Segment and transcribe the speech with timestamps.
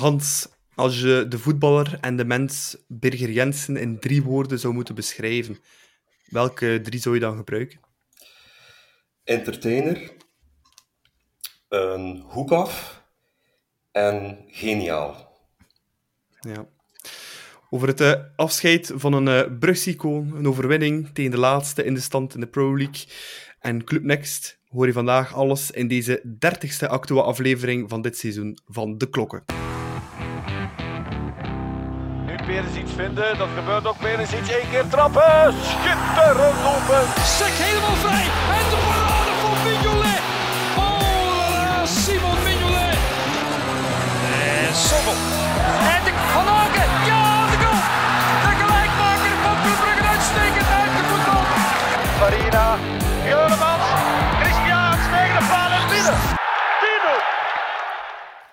[0.00, 4.94] Hans, als je de voetballer en de mens Birger Jensen in drie woorden zou moeten
[4.94, 5.58] beschrijven,
[6.26, 7.80] welke drie zou je dan gebruiken?
[9.24, 10.12] Entertainer,
[11.68, 13.02] een hoek af
[13.92, 15.38] en geniaal.
[16.40, 16.66] Ja.
[17.70, 22.00] Over het uh, afscheid van een uh, Brugsicoon, een overwinning tegen de laatste in de
[22.00, 23.04] stand in de Pro League
[23.58, 28.58] en Club Next hoor je vandaag alles in deze dertigste actua aflevering van dit seizoen
[28.66, 29.59] van De Klokken.
[32.50, 33.98] Perens iets vinden, dat gebeurt ook.
[33.98, 37.02] Perens iets, één keer trappen, schitterend lopen.
[37.38, 38.26] Sek helemaal vrij
[38.58, 40.22] en de parade van Mignolet.
[40.76, 42.98] Oh Simon Mignolet.
[44.66, 45.18] En Sommel.
[45.94, 46.44] En de Van
[47.06, 47.19] ja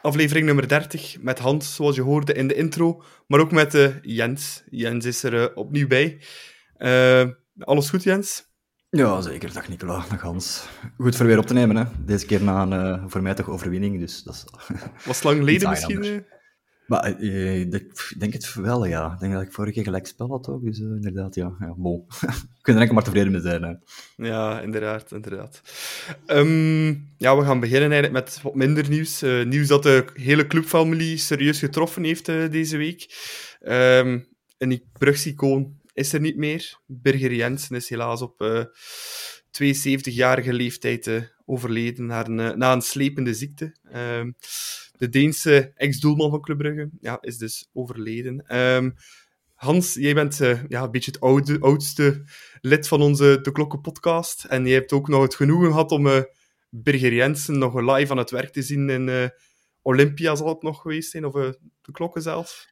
[0.08, 3.90] Aflevering nummer 30 met Hans, zoals je hoorde in de intro, maar ook met uh,
[4.02, 4.64] Jens.
[4.70, 6.22] Jens is er uh, opnieuw bij.
[6.78, 7.24] Uh,
[7.60, 8.46] alles goed, Jens?
[8.90, 9.54] Ja, zeker.
[9.54, 10.68] Dag Nicola, dag Hans.
[10.98, 11.76] Goed voor weer op te nemen.
[11.76, 11.84] Hè.
[12.06, 14.00] Deze keer na een voor mij toch overwinning.
[14.00, 14.46] Dus dat is...
[15.06, 16.26] Was het lang geleden misschien?
[16.88, 19.14] Maar eh, ik denk het wel, ja.
[19.14, 20.64] Ik denk dat ik vorige keer gelijk spel had ook.
[20.64, 21.56] Dus uh, inderdaad, ja.
[21.60, 22.06] ja bon.
[22.62, 23.64] Kunnen er enkel maar tevreden mee zijn.
[23.64, 23.74] Hè.
[24.28, 25.12] Ja, inderdaad.
[25.12, 25.62] inderdaad.
[26.28, 29.24] Um, ja, we gaan beginnen eigenlijk met wat minder nieuws.
[29.24, 33.16] Uh, nieuws dat de hele clubfamilie serieus getroffen heeft deze week.
[33.62, 34.28] Um,
[34.58, 36.80] een Brugsicoon is er niet meer.
[36.86, 38.66] Birger Jensen is helaas op
[39.52, 43.76] 72-jarige leeftijd overleden na een, na een slepende ziekte.
[43.96, 44.36] Um,
[44.92, 48.58] de Deense ex-doelman van Club Brugge ja, is dus overleden.
[48.58, 48.96] Um,
[49.54, 52.24] Hans, jij bent uh, ja, een beetje het oudste
[52.62, 54.44] lid van onze De Klokken podcast.
[54.44, 56.22] En je hebt ook nog het genoegen gehad om uh,
[56.70, 59.32] Birger Jensen nog live aan het werk te zien in
[59.82, 61.26] Olympia, zal het nog geweest zijn?
[61.26, 62.66] Of De Klokken zelf?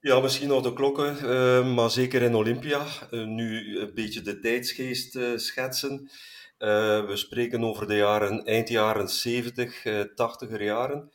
[0.00, 2.86] Ja, misschien nog De Klokken, maar zeker in Olympia.
[3.10, 6.10] nu een beetje de tijdsgeest schetsen.
[6.58, 11.10] We spreken over de jaren, eind jaren 70, 80er jaren.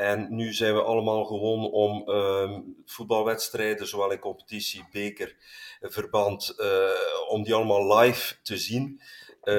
[0.00, 5.36] En nu zijn we allemaal gewoon om uh, voetbalwedstrijden, zowel in competitie, beker,
[5.80, 6.88] verband, uh,
[7.28, 9.00] om die allemaal live te zien.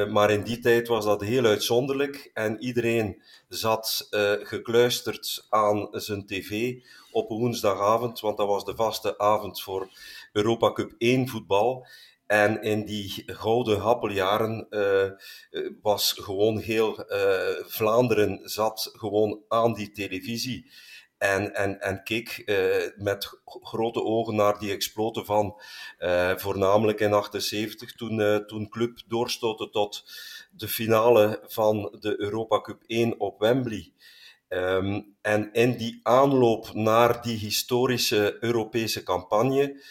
[0.09, 4.07] Maar in die tijd was dat heel uitzonderlijk en iedereen zat
[4.41, 6.75] gekluisterd aan zijn tv
[7.11, 9.89] op woensdagavond, want dat was de vaste avond voor
[10.31, 11.87] Europa Cup 1 voetbal.
[12.31, 15.11] En in die gouden happeljaren uh,
[15.81, 20.71] was gewoon heel uh, Vlaanderen zat gewoon aan die televisie.
[21.17, 25.61] En, en, en keek uh, met grote ogen naar die exploten van
[26.35, 30.03] voornamelijk in 78, toen, toen Club doorstootte tot
[30.51, 33.91] de finale van de Europa Cup 1 op Wembley.
[34.49, 39.81] Um, en in die aanloop naar die historische Europese campagne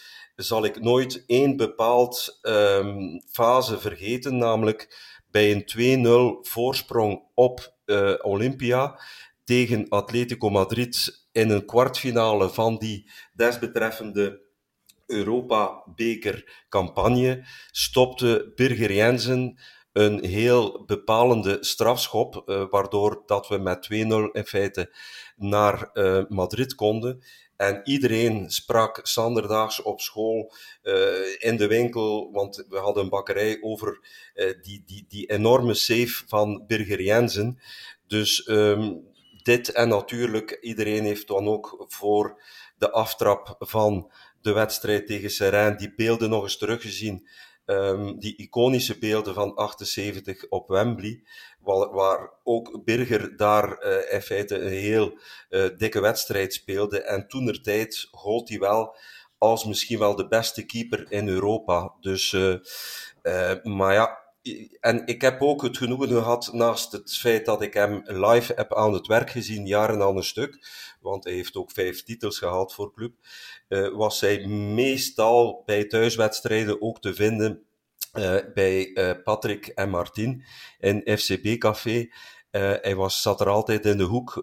[0.42, 8.14] zal ik nooit één bepaald um, fase vergeten, namelijk bij een 2-0 voorsprong op uh,
[8.22, 9.00] Olympia
[9.44, 14.40] tegen Atletico Madrid in een kwartfinale van die desbetreffende
[15.06, 19.58] Europa-beker campagne stopte Birger Jensen
[19.92, 23.96] een heel bepalende strafschop, uh, waardoor dat we met 2-0
[24.32, 24.94] in feite
[25.36, 27.22] naar uh, Madrid konden.
[27.56, 30.52] En iedereen sprak zanderdaags op school,
[30.82, 30.94] uh,
[31.38, 34.00] in de winkel, want we hadden een bakkerij over
[34.62, 37.60] die, die, die enorme save van Birger Jensen.
[38.06, 39.08] Dus um,
[39.42, 42.42] dit en natuurlijk, iedereen heeft dan ook voor
[42.78, 47.28] de aftrap van de wedstrijd tegen Serijn die beelden nog eens teruggezien.
[47.70, 51.22] Um, die iconische beelden van 78 op Wembley
[51.60, 55.18] waar, waar ook Birger daar uh, in feite een heel
[55.50, 57.02] uh, dikke wedstrijd speelde.
[57.02, 58.96] En toen er tijd gold hij wel
[59.38, 61.94] als misschien wel de beste keeper in Europa.
[62.00, 62.54] Dus, uh,
[63.62, 64.18] maar ja,
[64.80, 68.74] en ik heb ook het genoegen gehad, naast het feit dat ik hem live heb
[68.74, 70.66] aan het werk gezien, jaren aan een stuk,
[71.00, 73.14] want hij heeft ook vijf titels gehaald voor club,
[73.68, 77.62] uh, was hij meestal bij thuiswedstrijden ook te vinden
[78.18, 80.44] uh, bij uh, Patrick en Martin
[80.78, 82.08] in FCB Café.
[82.50, 84.40] Hij was, zat er altijd in de hoek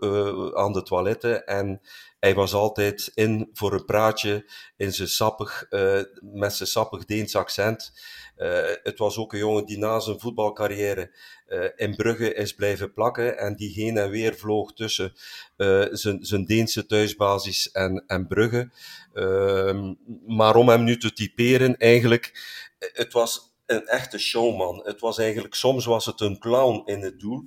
[0.55, 1.81] aan de toiletten en
[2.19, 5.67] hij was altijd in voor een praatje in zijn sappig,
[6.21, 7.93] met zijn sappig Deens accent.
[8.83, 11.11] het was ook een jongen die na zijn voetbalcarrière
[11.75, 15.13] in Brugge is blijven plakken en die heen en weer vloog tussen
[15.91, 18.69] zijn, zijn Deense thuisbasis en, en Brugge.
[19.13, 19.93] Ehm,
[20.25, 22.31] maar om hem nu te typeren, eigenlijk,
[22.79, 24.81] het was een echte showman.
[24.83, 27.43] Het was eigenlijk, soms was het een clown in het doel.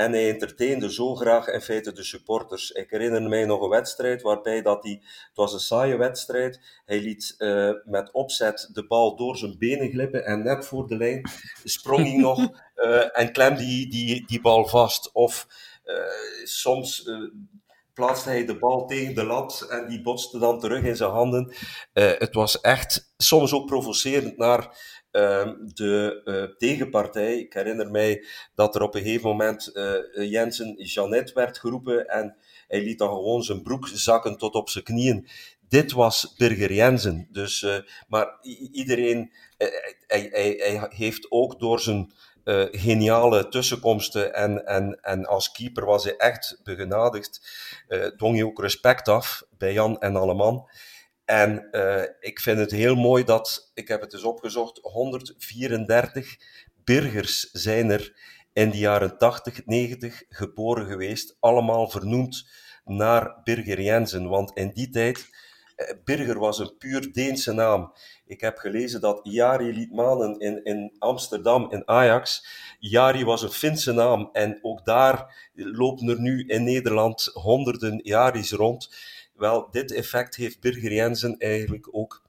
[0.00, 2.70] En hij entertainde zo graag in feite de supporters.
[2.70, 7.00] Ik herinner mij nog een wedstrijd waarbij dat hij, het was een saaie wedstrijd, hij
[7.00, 11.30] liet uh, met opzet de bal door zijn benen glippen en net voor de lijn
[11.64, 12.38] sprong hij nog
[12.76, 15.12] uh, en klemde hij die, die bal vast.
[15.12, 15.46] Of
[15.84, 15.94] uh,
[16.44, 17.10] soms
[17.94, 21.52] plaatste hij de bal tegen de lat en die botste dan terug in zijn handen.
[21.92, 24.76] Het was echt soms ook provocerend naar
[25.10, 27.38] de uh, tegenpartij.
[27.38, 28.24] Ik herinner mij
[28.54, 29.70] dat er op een gegeven moment
[30.14, 32.36] Jensen Janet werd geroepen en
[32.68, 35.28] hij liet dan gewoon zijn broek zakken tot op zijn knieën.
[35.68, 37.28] Dit was Birger Jensen.
[37.30, 37.66] Dus,
[38.08, 38.38] maar
[38.72, 39.32] iedereen,
[40.06, 42.12] hij, hij, hij heeft ook door zijn
[42.70, 47.40] geniale tussenkomsten en, en, en als keeper was hij echt begenadigd.
[47.88, 50.68] Uh, je ook respect af bij Jan en Alleman.
[51.30, 56.36] En uh, ik vind het heel mooi dat, ik heb het eens opgezocht, 134
[56.84, 58.16] burgers zijn er
[58.52, 61.36] in de jaren 80, 90 geboren geweest.
[61.40, 62.50] Allemaal vernoemd
[62.84, 64.28] naar Birger.
[64.28, 65.28] Want in die tijd,
[66.04, 67.92] Birger was een puur Deense naam.
[68.26, 72.46] Ik heb gelezen dat Jari Liedmanen in, in Amsterdam, in Ajax,
[72.78, 78.52] Jari was een Finse naam en ook daar lopen er nu in Nederland honderden Jaris
[78.52, 78.94] rond.
[79.40, 82.22] Wel, dit effect heeft Birger Jensen eigenlijk ook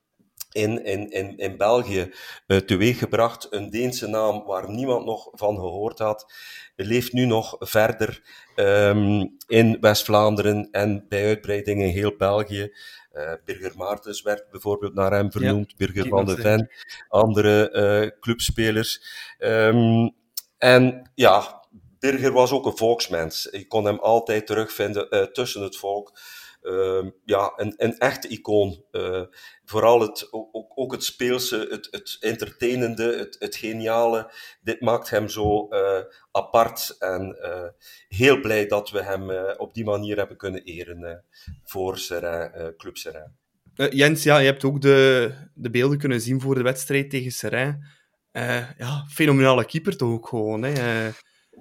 [0.51, 2.13] in, in, in, in België
[2.47, 3.47] uh, teweeggebracht.
[3.49, 6.33] Een Deense naam waar niemand nog van gehoord had,
[6.75, 8.21] leeft nu nog verder
[8.55, 12.73] um, in West-Vlaanderen en bij uitbreiding in heel België.
[13.13, 16.71] Uh, Birger Maartens werd bijvoorbeeld naar hem vernoemd, ja, Birger van de Ven,
[17.07, 19.01] andere uh, clubspelers.
[19.39, 20.15] Um,
[20.57, 21.65] en ja,
[21.99, 23.47] Birger was ook een volksmens.
[23.51, 26.19] Je kon hem altijd terugvinden tussen het volk.
[26.61, 28.83] Uh, ja, een, een echte icoon.
[28.91, 29.21] Uh,
[29.65, 34.31] vooral het, ook, ook het speelse, het, het entertainende, het, het geniale.
[34.61, 35.99] Dit maakt hem zo uh,
[36.31, 37.37] apart en
[38.07, 41.25] heel blij dat we hem op die manier hebben kunnen eren
[41.63, 43.31] voor Seraing, Club Seraing.
[43.89, 47.87] Jens, ja, je hebt ook de, de beelden kunnen zien voor de wedstrijd tegen Seraing.
[48.77, 50.63] ja, fenomenale keeper toch ook gewoon.
[50.63, 51.09] Hè?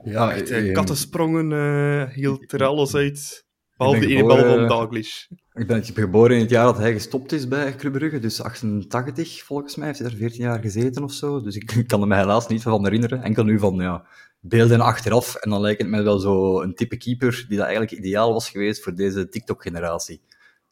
[0.05, 3.49] ja, echt, uh, kattensprongen hield er alles uit.
[3.81, 5.27] Behalve de ene bal van Dalglish.
[5.53, 9.43] Ik ben geboren in het jaar dat hij gestopt is bij Club Brugge, dus 88
[9.43, 9.89] volgens mij.
[9.89, 11.43] Hij heeft er 14 jaar gezeten of zo.
[11.43, 13.23] Dus ik kan er me helaas niet van herinneren.
[13.23, 14.05] Enkel nu van ja,
[14.41, 15.35] beelden achteraf.
[15.35, 18.51] En dan lijkt het mij wel zo een type keeper die dat eigenlijk ideaal was
[18.51, 20.21] geweest voor deze TikTok-generatie.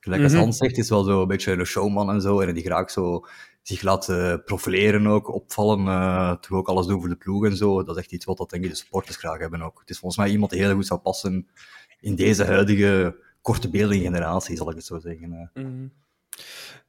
[0.01, 0.47] Gelijk als mm -hmm.
[0.47, 2.41] Hans zegt, is wel zo een beetje een showman en zo.
[2.41, 3.25] En die graag zo
[3.63, 5.87] zich laat uh, profileren ook, opvallen.
[5.87, 7.83] Uh, toch ook alles doen voor de ploeg en zo.
[7.83, 9.81] Dat is echt iets wat dat, denk ik, de supporters graag hebben ook.
[9.81, 11.49] Het is volgens mij iemand die heel goed zou passen
[12.00, 15.50] in deze huidige korte beelden generatie, zal ik het zo zeggen.
[15.55, 15.93] Mm.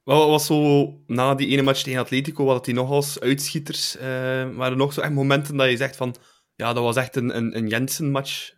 [0.02, 3.96] Wat was zo, na die ene match tegen Atletico, wat hij nog als uitschieters?
[3.96, 6.14] Uh, waren er nog zo echt momenten dat je zegt van,
[6.54, 8.52] ja, dat was echt een, een, een Jensen-match,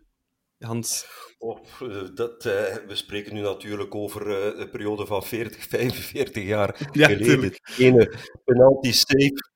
[0.58, 1.06] Hans?
[1.38, 1.58] Oh,
[2.14, 2.52] dat, uh,
[2.86, 7.52] we spreken nu natuurlijk over uh, een periode van 40, 45 jaar ja, geleden.
[7.78, 8.14] Ene
[8.44, 9.50] penalty save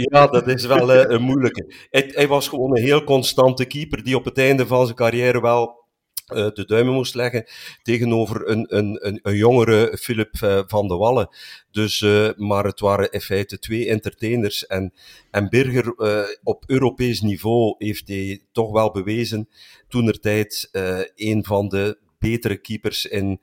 [0.00, 1.74] ja, dat is wel uh, een moeilijke.
[1.90, 5.40] Hij, hij, was gewoon een heel constante keeper die op het einde van zijn carrière
[5.40, 5.83] wel
[6.26, 7.44] de duimen moest leggen
[7.82, 11.28] tegenover een, een, een, een jongere Philip uh, van de Wallen.
[11.70, 14.66] Dus, uh, maar het waren in feite twee entertainers.
[14.66, 14.92] En,
[15.30, 15.94] en Birger
[16.42, 19.48] op Europees niveau heeft hij toch wel bewezen
[19.88, 20.68] toen er tijd
[21.14, 23.40] een van de betere keepers in,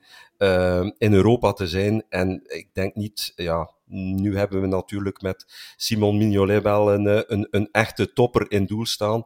[0.98, 2.04] in Europa te zijn.
[2.08, 5.44] En ik denk niet, ja, nu hebben we natuurlijk met
[5.76, 9.24] Simon Mignolet wel een, een, een echte topper in doel staan.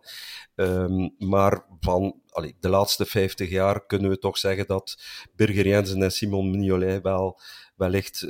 [0.55, 2.21] Um, maar van
[2.61, 4.99] de laatste 50 jaar kunnen we toch zeggen dat
[5.37, 7.41] Birger Jensen en Simon Mignolet wel
[7.77, 8.29] wellicht uh,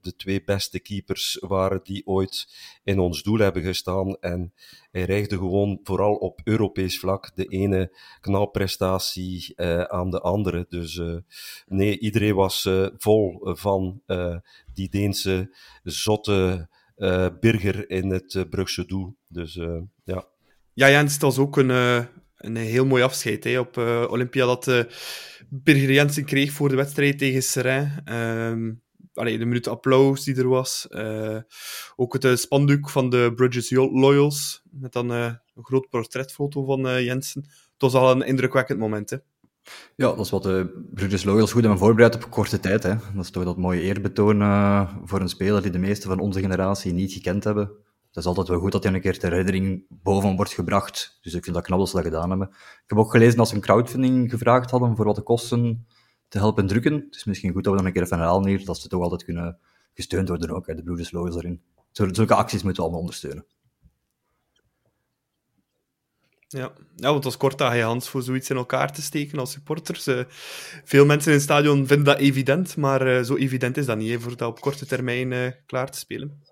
[0.00, 2.48] de twee beste keepers waren die ooit
[2.84, 4.16] in ons doel hebben gestaan.
[4.20, 4.52] En
[4.90, 10.66] hij reigde gewoon vooral op Europees vlak de ene knalprestatie uh, aan de andere.
[10.68, 11.16] Dus uh,
[11.66, 14.02] nee, iedereen was vol van
[14.74, 16.68] die Deense zotte
[17.40, 19.16] Birger in het Brugse doel.
[19.28, 19.54] Dus
[20.04, 20.26] ja.
[20.72, 21.70] Ja, Jens, het was ook een,
[22.36, 23.76] een heel mooi afscheid hè, op
[24.10, 24.86] Olympia dat
[25.50, 28.10] Birger Jensen kreeg voor de wedstrijd tegen Seraing.
[28.10, 28.82] Um,
[29.14, 30.86] allee, de minuut applaus die er was.
[30.90, 31.38] Uh,
[31.96, 37.04] ook het uh, spandoek van de Bridges Loyals, met dan uh, een groot portretfoto van
[37.04, 37.42] Jensen.
[37.42, 39.10] Het was al een indrukwekkend moment.
[39.10, 39.16] Hè.
[39.96, 42.82] Ja, dat is wat de Bridges Loyals goed hebben voorbereid op korte tijd.
[42.82, 42.94] Hè.
[43.14, 44.38] Dat is toch dat mooie eerbetoon
[45.04, 47.70] voor een speler die de meeste van onze generatie niet gekend hebben
[48.18, 51.18] het is altijd wel goed dat hij een keer ter herinnering boven wordt gebracht.
[51.20, 52.48] Dus ik vind dat knap dat ze dat gedaan hebben.
[52.48, 55.86] Ik heb ook gelezen dat ze een crowdfunding gevraagd hadden voor wat de kosten
[56.28, 56.94] te helpen drukken.
[56.94, 59.24] Het is misschien goed dat we dan een keer even herhalen dat ze toch altijd
[59.24, 59.58] kunnen
[59.94, 61.62] gesteund worden ook, hè, de Broeders erin.
[61.92, 63.46] Zulke acties moeten we allemaal ondersteunen.
[66.48, 66.72] Ja.
[66.96, 70.06] ja, want was kort aan je Hans voor zoiets in elkaar te steken als supporters.
[70.06, 70.20] Uh,
[70.84, 74.20] veel mensen in het stadion vinden dat evident, maar uh, zo evident is dat niet,
[74.20, 76.42] voor dat op korte termijn uh, klaar te spelen.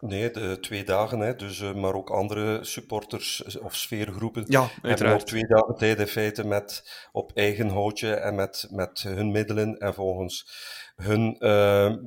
[0.00, 5.22] Nee, de twee dagen, hè, dus, maar ook andere supporters of sfeergroepen ja, hebben ook
[5.22, 9.94] twee dagen tijd in feite met, op eigen houtje en met, met hun middelen en
[9.94, 10.48] volgens
[10.96, 11.36] hun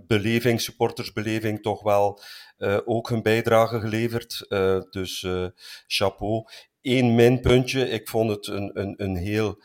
[0.07, 2.21] beleving, supportersbeleving, toch wel
[2.85, 4.45] ook hun bijdrage geleverd.
[4.89, 5.27] dus
[5.88, 6.45] chapeau
[6.83, 7.89] één minpuntje.
[7.89, 9.63] Ik vond het een, een, een heel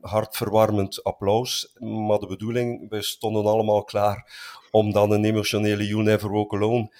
[0.00, 1.76] hartverwarmend applaus.
[1.78, 4.32] Maar de bedoeling, we stonden allemaal klaar
[4.70, 6.92] om dan een emotionele You Never Walk Alone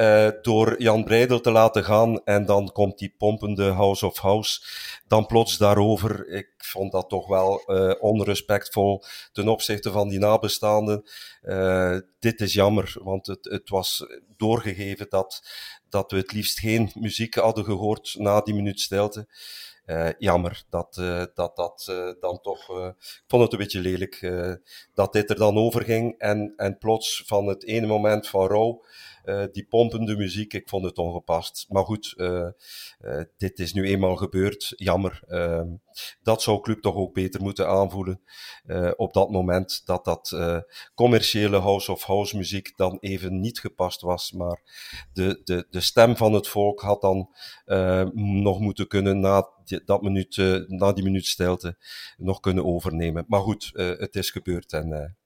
[0.00, 2.24] uh, door Jan Breidel te laten gaan.
[2.24, 4.60] En dan komt die pompende House of House
[5.06, 6.28] dan plots daarover.
[6.28, 11.02] Ik vond dat toch wel uh, onrespectvol ten opzichte van die nabestaanden.
[11.42, 15.42] Uh, dit is jammer, want het, het was doorgegeven dat,
[15.88, 19.28] dat we het liefst geen muziek hadden gehoord na die minuut stilte.
[20.18, 20.94] Jammer dat
[21.34, 22.68] dat, dat dan toch.
[22.88, 24.32] ik vond het een beetje lelijk
[24.94, 26.18] dat dit er dan over ging.
[26.18, 28.82] En, en plots van het ene moment van rouw
[29.52, 31.66] die pompende muziek, ik vond het ongepast.
[31.68, 32.48] Maar goed, uh,
[33.00, 34.72] uh, dit is nu eenmaal gebeurd.
[34.76, 35.22] Jammer.
[36.22, 38.20] Dat zou club toch ook beter moeten aanvoelen.
[38.96, 40.36] op dat moment dat dat
[40.94, 44.32] commerciële house of house muziek dan even niet gepast was.
[44.32, 44.62] Maar
[45.12, 47.30] de, de, de stem van het volk had dan
[48.14, 49.48] nog moeten kunnen na
[49.84, 51.76] dat minuut, na die minuut stilte
[52.16, 53.24] nog kunnen overnemen.
[53.28, 55.16] Maar goed, het is gebeurd en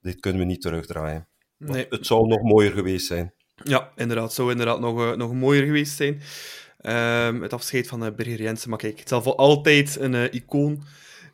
[0.00, 1.28] dit kunnen we niet terugdraaien.
[1.56, 1.86] Nee.
[1.88, 3.34] Het zou nog mooier geweest zijn.
[3.64, 4.32] Ja, inderdaad.
[4.32, 6.22] zou inderdaad nog, uh, nog mooier geweest zijn.
[7.26, 8.70] Um, het afscheid van uh, Birger Jensen.
[8.70, 10.84] Maar kijk, het zal voor altijd een uh, icoon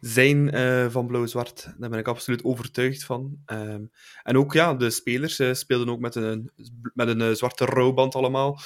[0.00, 0.50] zijn
[0.90, 1.74] van Blauw-Zwart.
[1.78, 3.38] Daar ben ik absoluut overtuigd van.
[3.46, 3.90] Um,
[4.22, 6.50] en ook, ja, de spelers speelden ook met een,
[6.94, 8.58] met een zwarte rouwband allemaal.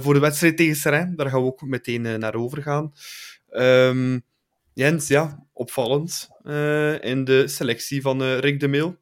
[0.00, 1.16] voor de wedstrijd tegen Serrain.
[1.16, 2.92] Daar gaan we ook meteen naar over gaan.
[3.50, 4.22] Um,
[4.72, 6.28] Jens, ja, opvallend
[7.00, 8.96] in de selectie van Rick de Meel.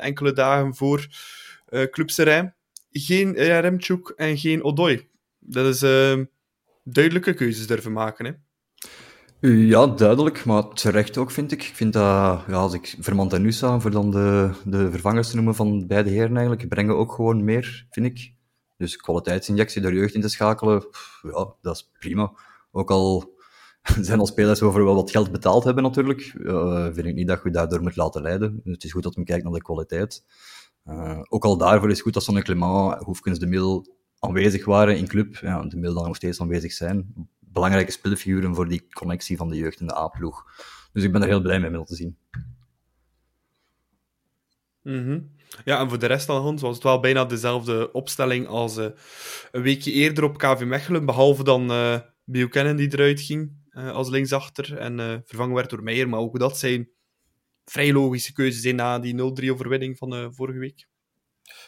[0.00, 1.06] enkele dagen voor
[1.90, 2.54] Club Serrain
[2.90, 5.08] geen Remchuk en geen Odoi.
[5.38, 6.24] Dat is uh,
[6.84, 8.24] duidelijke keuzes durven maken.
[8.24, 8.32] Hè?
[9.40, 11.62] Ja, duidelijk, maar terecht ook, vind ik.
[11.62, 15.36] Ik vind dat, ja, als ik Vermand en Nusa, voor dan de, de vervangers te
[15.36, 18.32] noemen van beide heren eigenlijk, brengen ook gewoon meer, vind ik.
[18.76, 20.86] Dus kwaliteitsinjectie door jeugd in te schakelen,
[21.22, 22.32] ja, dat is prima.
[22.70, 23.36] Ook al
[24.00, 27.40] zijn al spelers over wel wat geld betaald hebben natuurlijk, uh, vind ik niet dat
[27.44, 28.60] je daardoor moet laten leiden.
[28.64, 30.24] Het is goed dat men kijkt naar de kwaliteit.
[30.88, 35.08] Uh, ook al daarvoor is goed dat zo'n Clement, Hoefkens, De Mil aanwezig waren in
[35.08, 35.36] club.
[35.36, 37.28] Ja, de Mil dan nog steeds aanwezig zijn.
[37.38, 40.44] Belangrijke speelfiguren voor die connectie van de jeugd en de A-ploeg.
[40.92, 42.18] Dus ik ben er heel blij mee om te zien.
[44.82, 45.36] -hmm.
[45.64, 48.86] Ja, en voor de rest dan, Hans, was het wel bijna dezelfde opstelling als uh,
[49.52, 53.56] een weekje eerder op KV Mechelen, behalve dan uh, Buchanan die eruit ging
[53.92, 56.08] als linksachter en vervangen werd door Meijer.
[56.08, 56.88] Maar ook dat zijn
[57.70, 60.86] vrij logische keuze zijn na die 0-3 overwinning van uh, vorige week.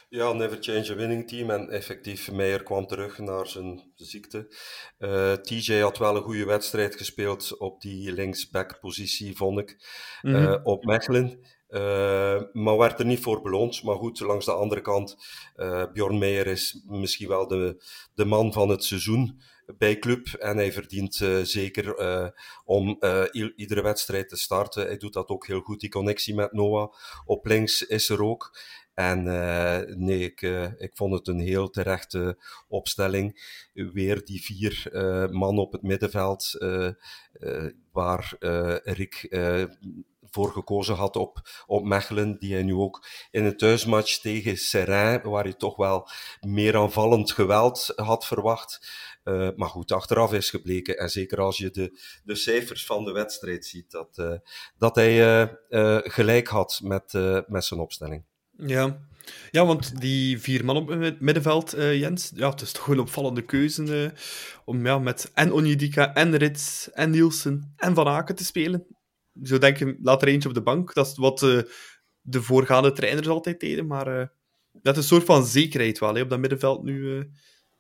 [0.09, 1.51] Ja, never change a winning team.
[1.51, 4.55] En effectief, Meijer kwam terug naar zijn ziekte.
[4.99, 9.77] Uh, eh, TJ had wel een goede wedstrijd gespeeld op die linksback-positie, vond ik.
[10.23, 10.43] Mm -hmm.
[10.43, 11.39] uh, op Mechelen.
[11.69, 13.83] Uh, maar werd er niet voor beloond.
[13.83, 15.17] Maar goed, langs de andere kant,
[15.93, 19.41] Bjorn Meijer is misschien wel de, de man van het seizoen
[19.79, 20.29] bij club.
[20.29, 22.29] En hij verdient uh, zeker uh,
[22.65, 23.25] om uh,
[23.57, 24.87] iedere wedstrijd te starten.
[24.87, 25.81] Hij doet dat ook heel goed.
[25.81, 26.93] Die connectie met Noah
[27.25, 28.59] op links is er ook.
[28.95, 29.23] En
[30.05, 30.41] nee, ik,
[30.77, 33.43] ik vond het een heel terechte opstelling.
[33.73, 34.89] Weer die vier
[35.31, 36.57] man op het middenveld,
[37.93, 38.37] waar
[38.85, 39.29] Rick
[40.31, 45.23] voor gekozen had op, op Mechelen, die hij nu ook in een thuismatch tegen Serrain,
[45.23, 46.09] waar hij toch wel
[46.41, 48.89] meer aanvallend geweld had verwacht.
[49.25, 53.13] Uh, maar goed, achteraf is gebleken, en zeker als je de, de cijfers van de
[53.13, 54.35] wedstrijd ziet, dat, uh,
[54.79, 57.13] dat hij uh, gelijk had met,
[57.47, 58.25] met zijn opstelling.
[58.57, 59.09] Ja.
[59.51, 63.43] ja, want die vier man op het middenveld, Jens, ja, het is toch een opvallende
[63.43, 64.15] keuze
[64.65, 68.87] om ja, met en Onjedika, en Rits, en Nielsen, en Van Aken te spelen.
[69.43, 70.95] Zo denk je, laat er eentje op de bank.
[70.95, 71.39] Dat is wat
[72.21, 74.33] de voorgaande trainers altijd deden, maar
[74.73, 77.31] dat is een soort van zekerheid wel, op dat middenveld nu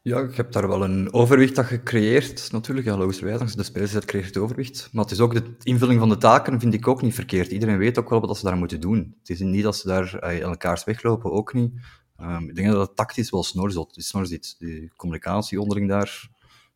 [0.02, 2.52] ja, ik heb daar wel een overwicht dat gecreëerd.
[2.52, 4.88] Natuurlijk, ja, logischerwijs, als je de spelers zet, creëert overwicht.
[4.92, 7.50] Maar het is ook de invulling van de taken, vind ik ook niet verkeerd.
[7.50, 9.16] Iedereen weet ook wel wat ze daar moeten doen.
[9.18, 11.72] Het is niet dat ze daar in eh, elkaars weglopen, ook niet.
[12.20, 13.86] Um, ik denk dat het tactisch wel snor zit.
[13.90, 14.56] Snor zit.
[14.58, 16.28] Die communicatie onderling daar.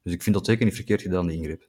[0.03, 1.69] Dus ik vind dat zeker niet verkeerd gedaan, die ingreep.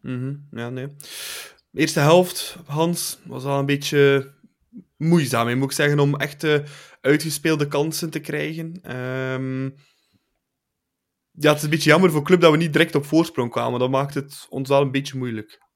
[0.00, 0.46] Mm -hmm.
[0.50, 0.88] Ja, nee.
[1.72, 4.32] Eerste helft, Hans, was al een beetje
[4.96, 6.46] moeizaam, moet ik zeggen, om echt
[7.00, 8.96] uitgespeelde kansen te krijgen.
[8.96, 9.74] Um,
[11.30, 13.80] ja, het is een beetje jammer voor club dat we niet direct op voorsprong kwamen.
[13.80, 15.68] Dat maakt het ons wel een beetje moeilijk.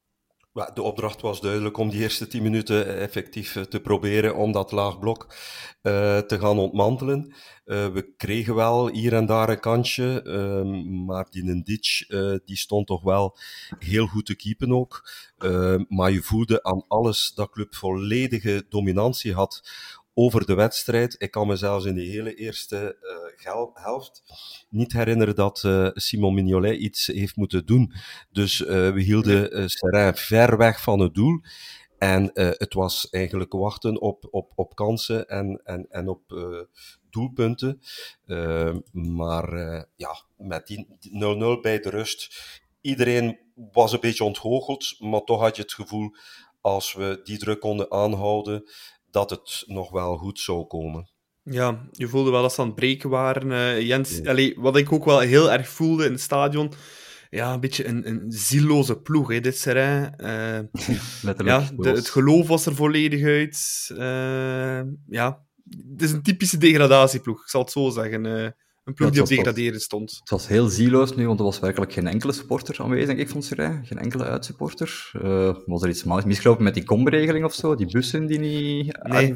[0.73, 4.99] De opdracht was duidelijk om die eerste tien minuten effectief te proberen om dat laag
[4.99, 7.35] blok uh, te gaan ontmantelen.
[7.63, 12.05] We kregen wel hier en daar een kansje, uh, maar die Ndic,
[12.45, 13.37] die stond toch wel
[13.79, 15.09] heel goed te keepen ook.
[15.87, 19.69] maar je voelde aan alles dat club volledige dominantie had
[20.17, 21.15] over de wedstrijd.
[21.17, 22.97] Ik kan me zelfs in de hele eerste
[23.45, 24.23] uh, helft
[24.69, 27.93] niet herinneren dat uh, Simon Mignolet iets heeft moeten doen.
[28.31, 31.41] Dus uh, we hielden Serrain ver weg van het doel.
[31.97, 36.21] En het was eigenlijk wachten op, op, op kansen en, en, en op
[37.09, 37.79] doelpunten.
[38.91, 39.55] maar
[39.95, 40.87] ja, met die
[41.57, 42.35] 0-0 bij de rust,
[42.81, 43.39] iedereen
[43.71, 46.15] was een beetje ontgoocheld, maar toch had je het gevoel,
[46.61, 48.69] als we die druk konden aanhouden,
[49.15, 51.09] dat het nog wel goed zou komen.
[51.43, 53.51] Ja, je voelde wel dat ze aan het breken waren.
[53.51, 54.29] Uh, Jens, ja.
[54.29, 56.71] allee, wat ik ook wel heel erg voelde in het stadion,
[57.29, 60.13] ja, een beetje een, een zieloze ploeg, hè, dit Serrain.
[61.25, 63.89] Uh, ja, de, het geloof was er volledig uit.
[63.91, 65.45] Uh, ja,
[65.91, 68.55] het is een typische degradatieploeg, ik zal het zo zeggen.
[68.85, 70.17] Een ploeg die op degraderen stond.
[70.19, 73.29] Het was heel zieloos nu, want er was werkelijk geen enkele supporter aanwezig, denk ik,
[73.29, 73.85] van Serijn.
[73.85, 75.11] Geen enkele uitsupporter.
[75.23, 77.75] Uh, was er iets misgelopen met die komregeling of zo?
[77.75, 79.27] Die bussen die niet nee.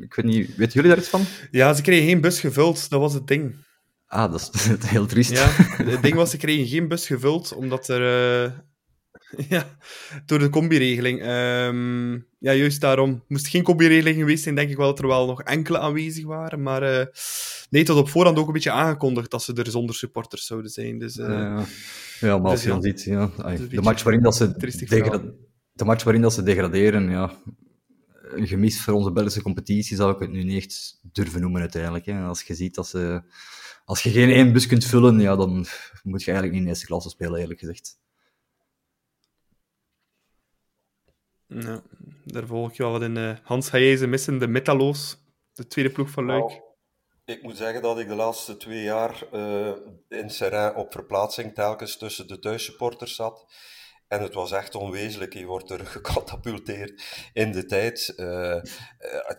[0.00, 1.22] Ik weet niet, weten jullie daar iets van?
[1.50, 3.54] Ja, ze kregen geen bus gevuld, dat was het ding.
[4.06, 5.30] Ah, dat is heel triest.
[5.30, 5.46] Ja,
[5.84, 8.44] het ding was, ze kregen geen bus gevuld, omdat er...
[8.44, 8.50] Uh,
[9.48, 9.76] ja,
[10.26, 11.20] door de combi-regeling.
[11.20, 13.22] Um, ja, juist daarom.
[13.28, 16.62] Moest geen combi-regeling geweest zijn, denk ik wel dat er wel nog enkele aanwezig waren.
[16.62, 17.06] Maar uh,
[17.70, 20.98] nee, was op voorhand ook een beetje aangekondigd dat ze er zonder supporters zouden zijn.
[20.98, 21.64] Dus, uh, ja,
[22.20, 23.30] ja, maar als je dan ziet, ja,
[23.70, 24.52] de, match waarin dat ze
[25.72, 27.32] de match waarin dat ze degraderen, ja,
[28.22, 32.06] een gemis voor onze Belgische competitie zou ik het nu niet echt durven noemen uiteindelijk.
[32.06, 32.20] Hè.
[32.20, 33.22] Als je ziet dat ze...
[33.84, 35.66] Als je geen één bus kunt vullen, ja, dan
[36.02, 37.98] moet je eigenlijk niet in eerste klasse spelen, eerlijk gezegd.
[41.48, 41.82] Ja,
[42.24, 43.16] daar volg je wel wat in.
[43.16, 45.16] Uh, Hans, ze missen, de Metaloos,
[45.52, 46.48] de tweede ploeg van Luik?
[46.48, 46.62] Nou,
[47.24, 49.72] ik moet zeggen dat ik de laatste twee jaar uh,
[50.08, 53.46] in Serrain op verplaatsing telkens tussen de thuissupporters zat.
[54.08, 55.32] En het was echt onwezenlijk.
[55.32, 58.12] Je wordt er gecatapulteerd in de tijd.
[58.16, 58.62] Uh,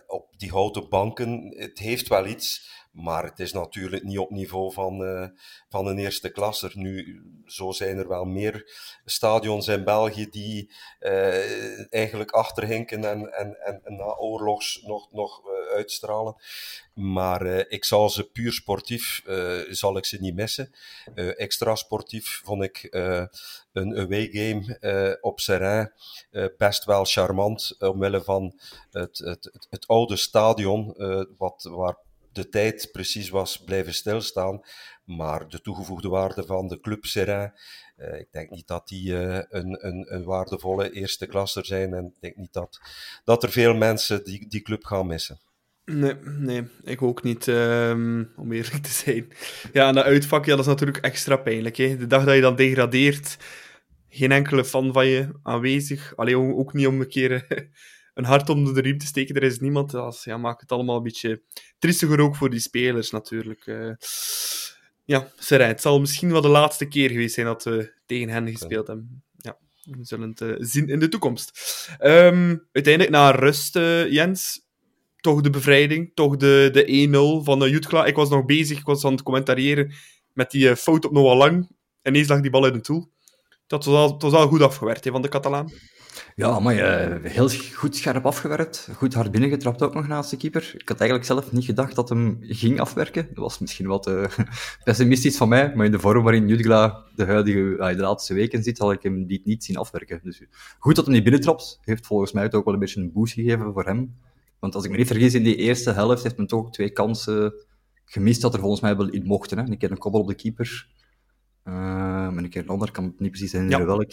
[0.06, 1.54] op die houten banken.
[1.56, 2.68] Het heeft wel iets.
[2.90, 5.26] Maar het is natuurlijk niet op niveau van, uh,
[5.68, 6.72] van een eerste klasser.
[6.74, 8.72] Nu, zo zijn er wel meer
[9.04, 15.74] stadions in België die uh, eigenlijk achterhinken en, en, en, na oorlogs nog, nog uh,
[15.74, 16.34] uitstralen.
[16.94, 19.22] Maar ik zal ze puur sportief,
[19.70, 20.74] zal ik ze niet missen.
[21.14, 22.88] extra sportief vond ik
[23.72, 25.92] een away game op Serrain
[26.56, 30.94] best wel charmant, omwille van het, het, het, het oude stadion,
[31.36, 31.96] wat, waar
[32.32, 34.60] de tijd precies was blijven stilstaan.
[35.04, 37.52] Maar de toegevoegde waarde van de Club Serrain,
[37.98, 41.94] uh, ik denk niet dat die uh, een, een, een, waardevolle eerste klasser zijn.
[41.94, 42.80] En ik denk niet dat,
[43.24, 45.40] dat er veel mensen die, die club gaan missen.
[45.84, 49.32] Nee, nee, ik ook niet, um, om eerlijk te zijn.
[49.72, 51.76] Ja, en dat uitvak, ja, dat is natuurlijk extra pijnlijk.
[51.76, 51.96] Hè?
[51.96, 53.36] De dag dat je dan degradeert,
[54.08, 56.16] geen enkele fan van je aanwezig.
[56.16, 57.46] Alleen ook niet om een keer
[58.14, 59.34] een hart onder de riem te steken.
[59.34, 59.90] Er is niemand.
[59.90, 61.42] Dat ja, maakt het allemaal een beetje
[61.78, 63.66] triestiger ook voor die spelers natuurlijk.
[63.66, 63.92] Uh,
[65.04, 68.50] ja, Serijn, het zal misschien wel de laatste keer geweest zijn dat we tegen hen
[68.50, 69.22] gespeeld hebben.
[69.36, 71.60] Ja, we zullen het uh, zien in de toekomst.
[72.00, 74.66] Um, uiteindelijk, na rust, uh, Jens,
[75.16, 78.04] toch de bevrijding, toch de, de 1-0 van uh, Jutkla.
[78.04, 79.92] Ik was nog bezig, ik was aan het commentariëren
[80.32, 81.68] met die fout op Noah Lang.
[82.02, 83.10] En ineens lag die bal in het doel.
[83.66, 85.72] Dat was al, het was al goed afgewerkt he, van de Catalaan.
[86.36, 88.88] Ja, maar uh, heel goed scherp afgewerkt.
[88.94, 90.74] Goed hard binnengetrapt ook nog naast de keeper.
[90.76, 93.26] Ik had eigenlijk zelf niet gedacht dat hem ging afwerken.
[93.28, 94.24] Dat was misschien wat uh,
[94.84, 98.62] pessimistisch van mij, maar in de vorm waarin Jutgla de, huidige, uh, de laatste weken
[98.62, 100.20] zit, had ik hem die niet zien afwerken.
[100.22, 100.42] Dus
[100.78, 101.78] goed dat hij niet binnentrapt.
[101.82, 104.14] Heeft volgens mij ook wel een beetje een boost gegeven voor hem.
[104.58, 107.54] Want als ik me niet vergis, in die eerste helft heeft men toch twee kansen
[108.04, 109.58] gemist dat er volgens mij wel in mochten.
[109.58, 109.64] Hè.
[109.64, 110.88] Een keer een koppel op de keeper.
[111.64, 113.92] En een keer een ander, kan ik niet precies herinneren ja.
[113.92, 114.12] welk.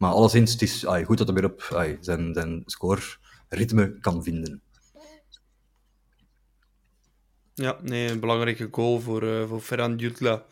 [0.00, 4.62] Maar alleszins, het is goed dat hij weer op zijn, zijn score-ritme kan vinden.
[7.54, 10.44] Ja, nee, een belangrijke goal voor, uh, voor Ferran Jutla.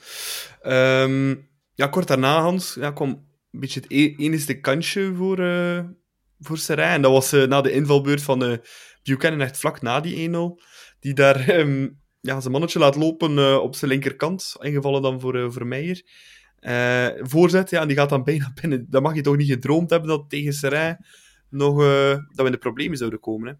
[0.62, 3.08] Um, ja, kort daarna, Hans, ja, kwam
[3.50, 5.80] een beetje het e-, enige kansje voor, uh,
[6.38, 6.94] voor Serijn.
[6.94, 8.56] En dat was uh, na de invalbeurt van uh,
[9.02, 10.32] Buchanan, echt vlak na die 1-0.
[11.00, 14.56] Die daar um, ja, zijn mannetje laat lopen op zijn linkerkant.
[14.61, 16.02] Ingevallen dan voor, voor Meijer.
[16.61, 18.87] Uh, voorzet, ja, en die gaat dan bijna binnen.
[18.90, 21.05] Dan mag je toch niet gedroomd hebben dat tegen Serrain
[21.51, 23.49] nog, uh, dat we in de problemen zouden komen.
[23.49, 23.55] Hè?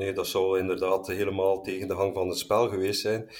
[0.00, 3.30] Nee, dat zou inderdaad helemaal tegen de hang van het spel geweest zijn.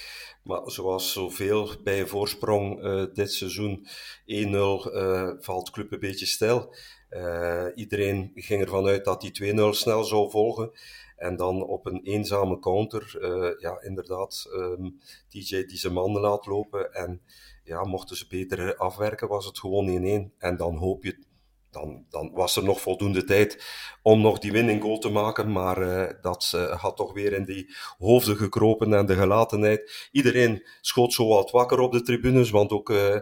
[0.42, 3.86] Maar zoals zoveel bij een voorsprong uh, dit seizoen 1-0
[4.26, 6.74] uh, valt club een beetje stil.
[7.74, 10.70] Iedereen ging ervan uit dat die 2-0 snel zou volgen.
[11.16, 13.16] En dan op een eenzame counter,
[13.60, 14.90] ja, inderdaad, um, ehm,
[15.28, 16.92] DJ die zijn man laat lopen.
[16.92, 17.20] En
[17.72, 20.38] ja, mochten ze beter afwerken, was het gewoon 1-1.
[20.38, 21.18] En dan hoop je
[21.72, 23.64] dan, dan was er nog voldoende tijd
[24.02, 25.52] om nog die winning goal te maken.
[25.52, 30.08] Maar uh, dat uh, had toch weer in die hoofden gekropen en de gelatenheid.
[30.12, 33.16] Iedereen schoot zo wat wakker op de tribunes, want ook uh,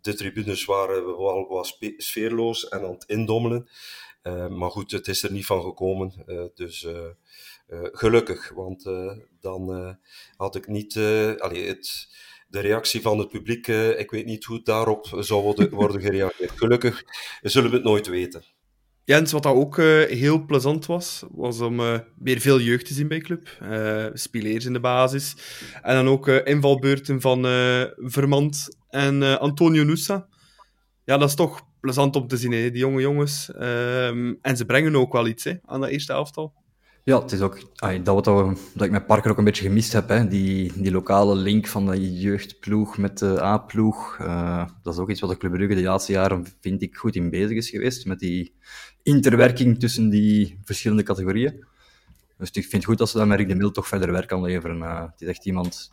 [0.00, 1.04] de tribunes waren
[1.48, 1.66] wel
[1.96, 3.68] sfeerloos en aan het indommelen.
[4.48, 6.12] maar goed, het is er niet van gekomen.
[6.54, 6.86] dus
[7.92, 8.84] gelukkig, want
[9.40, 9.96] dan
[10.36, 10.96] had ik niet.
[11.38, 12.08] allee, het,
[12.54, 16.50] de reactie van het publiek, uh, ik weet niet hoe daarop zou worden, worden gereageerd.
[16.54, 17.04] Gelukkig
[17.42, 18.44] zullen we het nooit weten.
[19.04, 22.94] Jens, wat dat ook uh, heel plezant was, was om uh, weer veel jeugd te
[22.94, 23.58] zien bij club.
[23.62, 25.36] Uh, Spileers in de basis.
[25.82, 27.42] En dan ook invalbeurten van
[27.96, 30.26] Vermand en Antonio Nusa.
[31.04, 33.52] Ja, dat is toch plezant om te zien, hè, die jonge jongens.
[33.52, 36.54] Ehm, en ze brengen ook wel iets hè, aan dat eerste elftal.
[37.06, 37.60] Ja, het is ook
[38.02, 40.08] dat, wat, dat ik met Parker ook een beetje gemist heb.
[40.08, 40.28] Hè.
[40.28, 44.18] Die, die lokale link van de jeugdploeg met de A-ploeg.
[44.20, 47.16] Uh, dat is ook iets wat de Club Brugge de laatste jaren, vind ik, goed
[47.16, 48.06] in bezig is geweest.
[48.06, 48.54] Met die
[49.02, 51.64] interwerking tussen die verschillende categorieën.
[52.38, 54.42] Dus ik vind het goed dat ze daar met de Mil toch verder werk kan
[54.42, 54.78] leveren.
[54.78, 55.92] Uh, het is echt iemand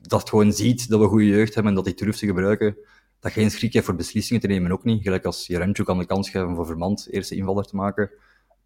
[0.00, 2.76] dat gewoon ziet dat we goede jeugd hebben en dat hij durft te gebruiken.
[3.20, 5.02] Dat geen schrik heeft voor beslissingen te nemen, ook niet.
[5.02, 8.10] Gelijk als Jeremchuk kan de kans geven voor Vermand eerste invaller te maken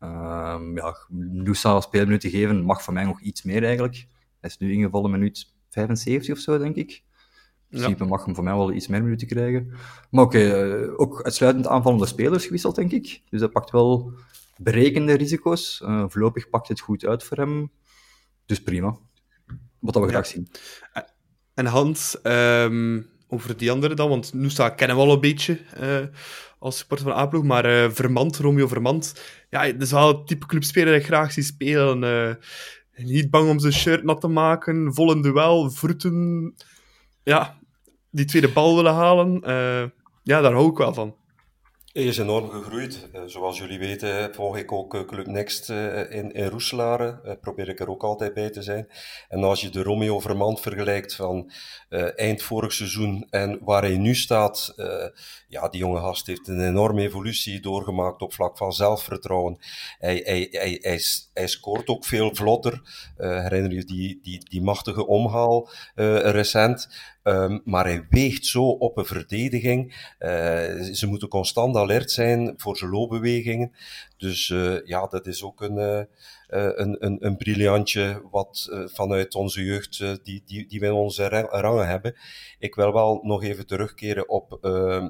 [0.02, 4.06] Um, ja, Nusa speelminuten geven mag van mij nog iets meer eigenlijk.
[4.40, 6.90] Hij is nu ingevallen minuut 75 of zo, denk ik.
[7.70, 9.70] In principe mag hem voor mij wel iets meer minuten krijgen.
[10.10, 13.22] Maar oké, okay, uh, ook uitsluitend aanvallende spelers gewisseld, denk ik.
[13.28, 14.12] Dus dat pakt wel
[14.56, 15.80] berekende risico's.
[15.84, 17.70] Uh, voorlopig pakt het goed uit voor hem.
[18.46, 18.98] Dus prima.
[19.78, 20.14] Wat dat we ja.
[20.14, 20.48] graag zien.
[21.54, 25.58] En Hans, um, over die andere dan, want Nusa kennen we al een beetje.
[25.80, 25.98] Uh,
[26.58, 27.44] als supporter van A-ploeg.
[27.44, 31.32] Maar uh, Vermand, Romeo Vermand, ja, dat is wel het type clubspeler dat ik graag
[31.32, 32.02] zie spelen.
[32.02, 32.34] Uh,
[33.04, 36.54] niet bang om zijn shirt nat te maken, vol in duel, vroeten.
[37.22, 37.58] Ja,
[38.10, 39.40] die tweede bal willen halen.
[40.22, 41.14] Ja, daar hou ik wel van.
[41.92, 43.08] Is enorm gegroeid.
[43.14, 47.38] Uh, zoals jullie weten volg ik ook uh, Club Next uh, in, in Roeselare.
[47.40, 48.88] probeer ik er ook altijd bij te zijn.
[49.28, 51.50] En als je de Romeo Vermand vergelijkt van
[52.16, 54.74] eind vorig seizoen en waar hij nu staat,
[55.48, 59.58] ja, die jonge gast heeft een enorme evolutie doorgemaakt op vlak van zelfvertrouwen.
[59.98, 61.00] Hij, hij, hij, hij,
[61.32, 62.82] hij scoort ook veel vlotter.
[63.16, 66.88] herinner je die, die, die machtige omhaal recent?
[67.22, 70.14] Um, maar hij weegt zo op een verdediging.
[70.18, 70.28] Uh,
[70.92, 73.72] ze moeten constant alert zijn voor zijn loopbewegingen.
[74.16, 76.02] Dus uh, ja, dat is ook een, uh,
[76.48, 81.88] een, een, een briljantje wat vanuit onze jeugd, die, die, die we in onze rangen
[81.88, 82.14] hebben.
[82.58, 85.08] Ik wil wel nog even terugkeren op ehm,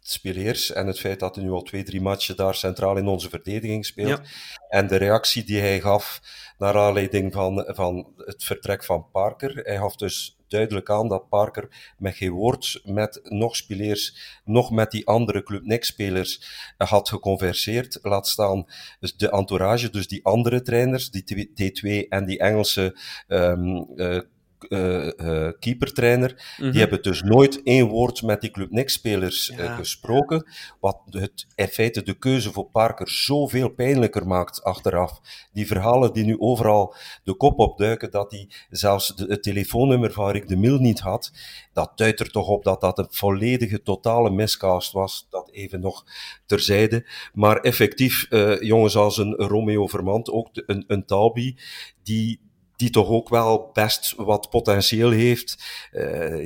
[0.00, 3.28] Spileers en het feit dat hij nu al twee, drie matchen daar centraal in onze
[3.28, 4.08] verdediging speelt.
[4.08, 4.22] Ja.
[4.68, 6.20] En de reactie die hij gaf
[6.58, 9.56] naar aanleiding van, van het vertrek van Parker.
[9.56, 14.90] Hij gaf dus duidelijk aan dat Parker met geen woord met nog spelers, nog met
[14.90, 16.42] die andere Club Next-spelers
[16.76, 17.98] had geconverseerd.
[18.02, 18.66] Laat staan
[19.00, 24.20] dus de entourage, dus die andere trainers, die T2 en die Engelse um, uh,
[24.68, 26.30] uh, uh, keepertrainer.
[26.30, 26.70] Mm -hmm.
[26.70, 29.62] Die hebben dus nooit één woord met die Club Next-spelers ja.
[29.62, 30.46] uh, gesproken.
[30.80, 35.20] Wat het, in feite de keuze voor Parker zoveel pijnlijker maakt achteraf.
[35.52, 36.94] Die verhalen die nu overal
[37.24, 41.32] de kop opduiken, dat hij zelfs de, het telefoonnummer van Rick de Mil niet had,
[41.72, 45.26] dat duidt er toch op dat dat een volledige, totale miscast was.
[45.30, 46.04] Dat even nog
[46.46, 47.06] terzijde.
[47.32, 48.26] Maar effectief,
[48.60, 51.56] jongens als een Romeo Vermand, ook een, een Talbi,
[52.02, 52.40] die
[52.80, 55.56] die toch ook wel best wat potentieel heeft.
[55.92, 56.36] Uh,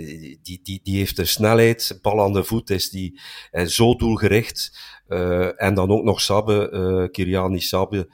[0.42, 3.20] die, die, die heeft de snelheid, bal aan de voet is die
[3.53, 4.79] uh, zo doelgericht.
[5.09, 8.09] Uh, en dan ook nog Sabbe, Kiriani Sabbe.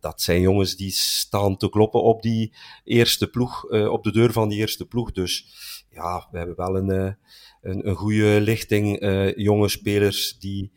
[0.00, 2.52] Dat zijn jongens die staan te kloppen op die
[2.84, 5.12] eerste ploeg, op de deur van die eerste ploeg.
[5.12, 5.46] Dus
[5.90, 7.16] ja, we hebben wel een,
[7.62, 8.98] een, een goede lichting
[9.36, 10.72] jonge spelers die,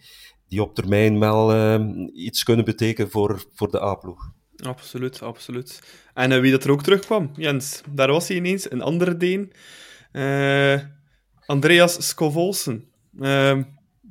[0.47, 1.79] die op termijn wel
[2.13, 4.31] iets kunnen betekenen voor, voor de A-ploeg.
[4.61, 5.79] Absoluut, absoluut.
[6.13, 9.51] En uh, wie dat er ook terugkwam, Jens, daar was hij ineens, een andere Deen.
[10.13, 10.79] Uh,
[11.45, 12.85] Andreas Skovolsen.
[13.19, 13.57] Uh,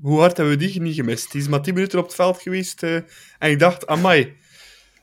[0.00, 1.32] hoe hard hebben we die niet gemist?
[1.32, 4.36] Die is maar 10 minuten op het veld geweest en ik dacht, amai,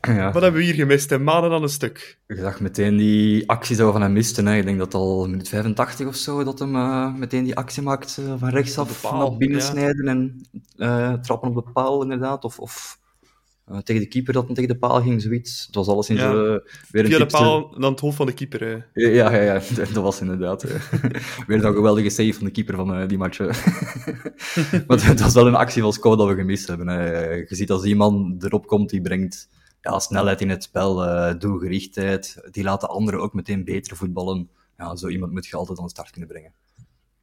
[0.02, 0.32] ja.
[0.32, 1.12] wat hebben we hier gemist?
[1.12, 2.20] En maanden aan een stuk.
[2.28, 4.46] Ik dacht meteen die actie zo van hem misten.
[4.46, 4.58] Hè.
[4.58, 8.50] Ik denk dat al minuut 85 of zo, dat hem meteen die actie maakt van
[8.50, 12.44] rechtsaf naar binnen snijden en trappen op de paal inderdaad.
[12.44, 13.00] Of, of
[13.72, 15.66] Uh, tegen de keeper dat hem tegen de paal ging, zoiets.
[15.66, 16.22] Het was alles in Ja.
[16.32, 16.60] zo, uh,
[16.92, 18.74] weer een Via de paal dan het hoofd van de keeper.
[18.74, 18.82] eh.
[19.14, 19.54] Ja, ja, ja,
[19.94, 20.64] dat was inderdaad.
[20.64, 20.82] eh,
[21.48, 23.40] weer een geweldige save van de keeper van eh, die match.
[23.40, 23.56] eh.
[24.88, 26.88] Want het was wel een actie van Sco dat we gemist hebben.
[26.88, 27.30] hè.
[27.34, 29.50] Je ziet als iemand erop komt, die brengt
[29.82, 32.48] ja, snelheid in het spel, eh, doelgerichtheid.
[32.52, 34.50] Die laat de anderen ook meteen beter voetballen.
[34.78, 36.52] Ja, zo iemand moet je altijd aan de start kunnen brengen.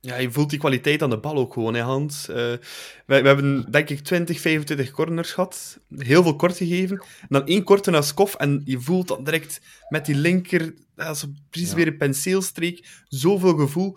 [0.04, 2.28] Ja, je voelt die kwaliteit aan de bal ook gewoon, hè, Hans.
[2.28, 2.60] Eh, we,
[3.06, 5.78] we hebben, denk ik, 20, 25 corners gehad.
[5.96, 6.96] Heel veel kort gegeven.
[7.20, 8.34] En dan één korte naar Skof.
[8.34, 10.74] En je voelt dan direct met die linker...
[10.94, 11.76] Dat is precies Ja.
[11.76, 12.88] weer een penseelstreek.
[13.08, 13.96] Zoveel gevoel.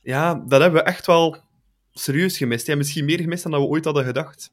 [0.00, 1.36] Ja, dat hebben we echt wel
[1.92, 2.66] serieus gemist.
[2.66, 4.52] Ja, misschien meer gemist dan dat we ooit hadden gedacht.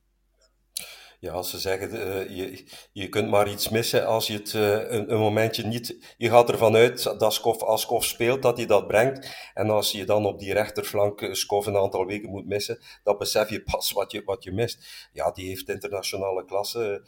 [1.20, 4.72] Ja, als ze zeggen, eh, je, je kunt maar iets missen als je het eh,
[4.72, 6.16] een, een momentje niet...
[6.18, 9.36] Je gaat ervan uit dat Skof, als Skof speelt, dat hij dat brengt.
[9.54, 13.18] En als je dan op die rechterflank eh, Skof een aantal weken moet missen, dan
[13.18, 15.10] besef je pas wat je, wat je mist.
[15.12, 17.02] Ja, die heeft internationale klasse.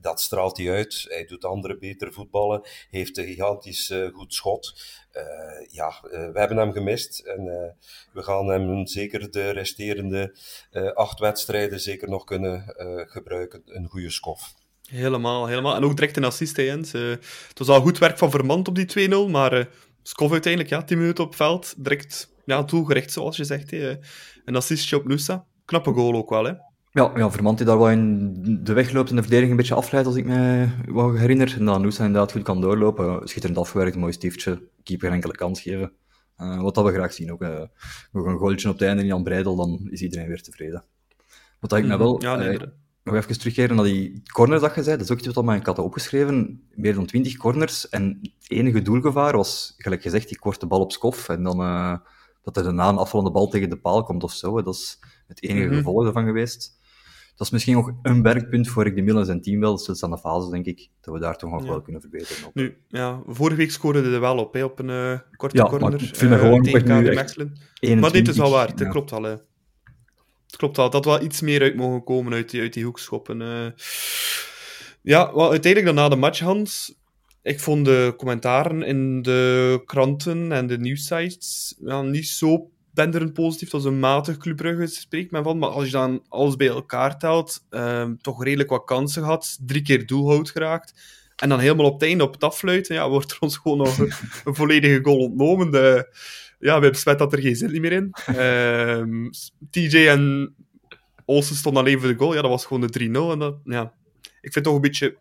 [0.00, 1.04] dat straalt hij uit.
[1.08, 2.62] Hij doet anderen beter voetballen.
[2.90, 4.74] Heeft een gigantisch goed schot.
[5.14, 7.18] Eh, ja, eh, we hebben hem gemist.
[7.18, 7.70] En eh,
[8.12, 10.36] we gaan hem zeker de resterende
[10.70, 13.62] eh, acht wedstrijden zeker nog kunnen eh, gebruiken.
[13.66, 14.54] Een goede skof.
[14.82, 15.76] Helemaal, helemaal.
[15.76, 16.92] En ook direct een assist, hè, Jens.
[16.92, 19.64] Het was al goed werk van Vermand op die 2-0, maar eh
[20.06, 23.70] Skof uiteindelijk, ja, 10 minuten op veld, direct ja, doelgericht, zoals je zegt.
[23.70, 23.94] Hè.
[24.44, 25.44] Een assistje op Nusa.
[25.64, 26.52] Knappe goal ook wel, hè.
[26.90, 28.32] Ja, ja Vermand die daar wel in
[28.64, 31.54] de weg loopt en de verdediging een beetje afleidt, als ik me wou herinner.
[31.58, 33.28] En dan Noosa inderdaad goed kan doorlopen.
[33.28, 34.62] Schitterend afgewerkt, mooi stiftje.
[34.84, 35.92] Keeper geen enkele kans geven.
[36.36, 37.42] Eh, wat dat we graag zien ook.
[37.42, 37.62] eh,
[38.12, 40.84] nog een goaltje op het einde in Jan Breidel, dan is iedereen weer tevreden.
[41.60, 42.22] Wat dat ik me wel...
[42.22, 42.66] Ja, nee, eh,
[43.04, 44.96] nog even terugkeren naar die corners dat je zei.
[44.96, 46.62] Dat is ook iets wat ik had opgeschreven.
[46.74, 47.88] Meer dan 20 corners.
[47.88, 51.28] En het enige doelgevaar was, gelijk gezegd, die korte bal op skof.
[51.28, 51.58] En dan
[52.42, 54.62] dat er daarna een afvallende bal tegen de paal komt of zo.
[54.62, 55.74] Dat is het enige Mhm.
[55.74, 56.78] gevolg ervan geweest.
[57.36, 59.78] Dat is misschien nog een werkpunt voor ik de Milan en zijn team wel.
[59.78, 60.88] Stilstaande fase, denk ik.
[61.00, 61.68] Dat we daar toch nog Ja.
[61.68, 62.46] wel kunnen verbeteren.
[62.46, 62.54] Op.
[62.54, 65.70] Nu, ja, vorige week scoorde er wel op, hè, op een eh, korte Ja, maar
[65.78, 66.02] corner.
[66.02, 67.46] ik vind me eh, gewoon tegen nu KV echt Mechelen.
[67.80, 68.88] 21, Maar dit is wel waar, dat ja.
[68.88, 69.22] klopt al.
[69.22, 69.30] Hè.
[70.46, 73.42] Het klopt al, dat wel iets meer uit mogen komen uit die, uit die hoekschoppen.
[73.42, 73.66] eh.
[75.02, 76.94] Ja, wel, uiteindelijk dan na de match, Hans.
[77.42, 83.70] Ik vond de commentaren in de kranten en de nieuwsites ja, niet zo denderend positief.
[83.70, 85.58] Dat was een matig Club Brugge, spreekt men van.
[85.58, 89.58] Maar als je dan alles bij elkaar telt, ehm, toch redelijk wat kansen gehad.
[89.66, 90.94] Drie keer doelhoud geraakt.
[91.36, 93.98] En dan helemaal op het einde op het afluiten, ja, wordt er ons gewoon nog
[93.98, 94.12] een,
[94.44, 95.70] een volledige goal ontnomen.
[95.70, 96.16] De,
[96.58, 98.10] ja, bij Besmet had er geen zin meer in.
[98.26, 99.30] Ehm,
[99.70, 100.54] TJ en
[101.24, 102.34] Olsen stonden alleen voor de goal.
[102.34, 103.32] Ja, dat was gewoon de 3-0.
[103.32, 103.82] En dat, ja,
[104.20, 105.16] ik vind het toch een beetje,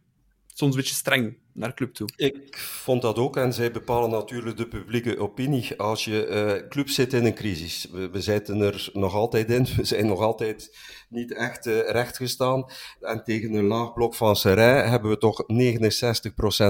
[0.53, 2.09] soms een beetje streng naar club toe.
[2.15, 5.77] Ik vond dat ook, en zij bepalen natuurlijk de publieke opinie.
[5.77, 9.83] Als je eh, club zit in een crisis, we, zitten er nog altijd in, we
[9.83, 10.77] zijn nog altijd
[11.09, 12.65] niet echt eh, rechtgestaan.
[12.99, 15.43] En tegen een laag blok van Serij hebben we toch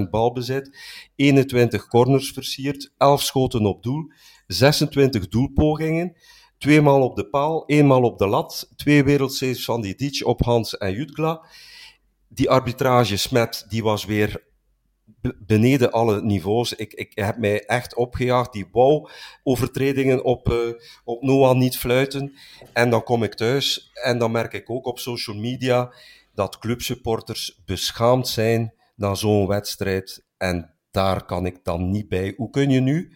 [0.05, 0.77] 69% balbezit,
[1.15, 4.11] 21 corners versierd, 11 schoten op doel,
[4.47, 6.15] 26 doelpogingen.
[6.57, 10.77] Tweemaal op de paal, eenmaal op de lat, twee wereldsaves van die Dietsch op Hans
[10.77, 11.45] en Jutgla.
[12.33, 14.43] Die arbitrage Smet, die was weer
[15.05, 16.73] be- beneden alle niveaus.
[16.73, 18.53] Ik, ik heb mij echt opgejaagd.
[18.53, 19.09] Die wou
[19.43, 20.57] overtredingen op, eh,
[21.03, 22.33] op Noah niet fluiten.
[22.73, 25.93] En dan kom ik thuis en dan merk ik ook op social media
[26.33, 30.23] dat clubsupporters beschaamd zijn na zo'n wedstrijd.
[30.37, 32.33] En daar kan ik dan niet bij.
[32.37, 33.15] Hoe kun je nu,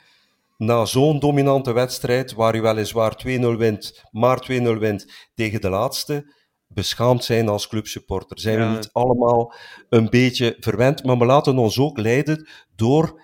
[0.57, 6.33] na zo'n dominante wedstrijd, waar u weliswaar 2-0 wint, maar 2-0 wint tegen de laatste,
[6.67, 8.39] beschaamd zijn als clubsupporter?
[8.39, 8.69] Zijn Ja.
[8.69, 9.53] we niet allemaal
[9.89, 11.03] een beetje verwend?
[11.03, 13.21] Maar we laten ons ook leiden door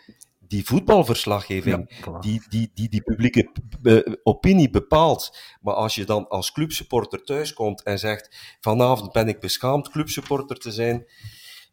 [0.48, 3.52] die voetbalverslaggeving Ja, die, die, die die publieke
[3.84, 5.38] eh, opinie bepaalt.
[5.62, 10.72] Maar als je dan als clubsupporter thuiskomt en zegt: Vanavond ben ik beschaamd clubsupporter te
[10.72, 11.06] zijn,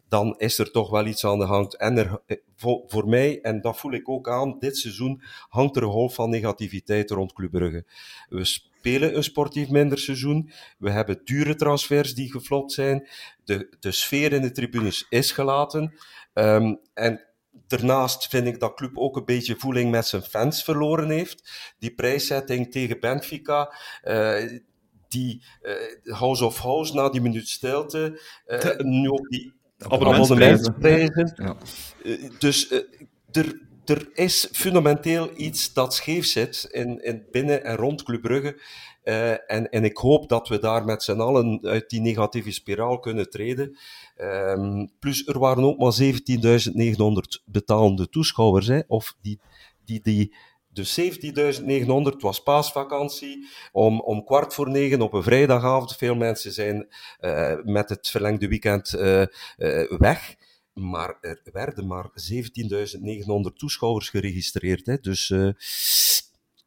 [0.09, 1.77] dan is er toch wel iets aan de hand.
[1.77, 5.77] En er, eh, voor, voor mij, en dat voel ik ook aan, dit seizoen hangt
[5.77, 7.85] er een golf van negativiteit rond Club Brugge.
[8.29, 10.51] We spelen een sportief minder seizoen.
[10.79, 13.09] We hebben dure transfers die geflopt zijn.
[13.45, 15.95] De, de sfeer in de tribunes is gelaten.
[16.33, 17.25] Ehm, en
[17.67, 21.51] Daarnaast vind ik dat club ook een beetje voeling met zijn fans verloren heeft.
[21.79, 24.59] Die prijszetting tegen Benfica, eh,
[25.09, 25.75] die eh,
[26.15, 31.33] House of House na die minuut stilte, eh, nu ook die Abonnementsprijzen.
[31.37, 31.57] Ja.
[32.39, 32.71] Dus
[33.33, 33.61] er,
[33.91, 38.55] er is fundamenteel iets dat scheef zit in, in binnen en rond Club.
[39.03, 42.99] Eh, en, en ik hoop dat we daar met z'n allen uit die negatieve spiraal
[42.99, 43.79] kunnen treden.
[44.17, 49.41] Ehm, plus, er waren ook maar 17.900 betalende toeschouwers, hè, of die,
[49.85, 50.35] die, die
[50.73, 55.97] Dus 17.900, het was paasvakantie, om, om kwart voor negen op een vrijdagavond.
[55.97, 56.89] Veel mensen zijn
[57.21, 59.25] uh, met het verlengde weekend uh,
[59.99, 60.37] weg.
[60.89, 64.87] Maar er werden maar 17.900 toeschouwers geregistreerd.
[64.87, 64.97] Hè.
[64.97, 65.33] Dus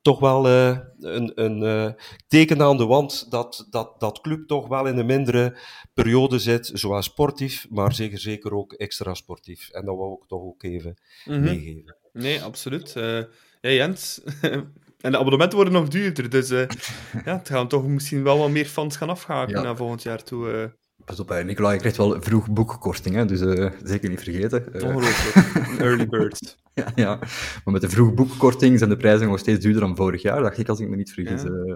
[0.04, 1.92] toch wel uh, een, een uh,
[2.28, 5.58] teken aan de wand dat, dat, dat club toch wel in een mindere
[5.94, 9.70] periode zit, zowel sportief, maar zeker, zeker ook extra sportief.
[9.70, 11.44] En dat wou ik toch ook even mm -hmm.
[11.44, 11.96] meegeven.
[12.14, 12.94] Nee, absoluut.
[12.98, 13.24] Uh,
[13.62, 14.22] ja, Jens.
[15.06, 16.50] en de abonnementen worden nog duurder, dus
[17.26, 19.62] ja, het gaan toch misschien wel wat meer fans gaan afhaken ja.
[19.62, 20.74] naar volgend jaar toe.
[21.06, 24.66] Pas op, Nicolai krijgt wel vroeg boekkorting, hè, dus uh, zeker niet vergeten.
[24.74, 25.58] Uh, Ongelooflijk.
[25.82, 26.58] Early birds.
[26.74, 27.16] ja, ja,
[27.64, 30.58] maar met de vroeg boekkorting zijn de prijzen nog steeds duurder dan vorig jaar, dacht
[30.58, 31.42] ik, als ik me niet vergis.
[31.42, 31.50] Ja.
[31.50, 31.76] Uh,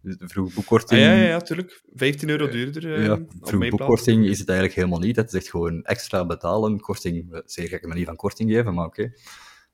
[0.00, 1.00] dus de vroeg boekkorting...
[1.00, 1.82] Ah, ja, ja, ja, tuurlijk.
[1.94, 3.02] 15 euro duurder.
[3.02, 5.16] ja, vroeg boekkorting is het eigenlijk helemaal niet.
[5.16, 6.80] Het is echt gewoon extra betalen.
[6.80, 9.12] Korting, zeer gekke manier van korting geven, maar oké.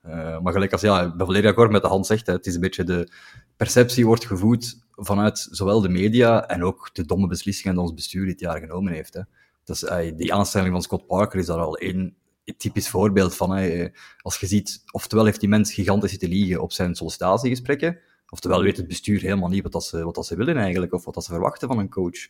[0.03, 0.39] Okay.
[0.41, 2.55] maar gelijk als, ja, ik ben volledig akkoord met de hand zegt, hè, het is
[2.55, 3.13] een beetje de
[3.57, 8.27] perceptie wordt gevoed vanuit zowel de media en ook de domme beslissingen die ons bestuur
[8.27, 9.15] dit jaar genomen heeft.
[9.15, 9.21] Hè.
[9.65, 12.17] Dus, uh, die aanstelling van Scott Parker is daar al één
[12.57, 13.51] typisch voorbeeld van.
[13.51, 13.89] Hè.
[14.21, 18.77] Als je ziet, oftewel heeft die mens gigantisch zitten liegen op zijn sollicitatiegesprekken, oftewel weet
[18.77, 21.25] het bestuur helemaal niet wat, dat ze, wat dat ze willen eigenlijk, of wat dat
[21.25, 22.29] ze verwachten van een coach.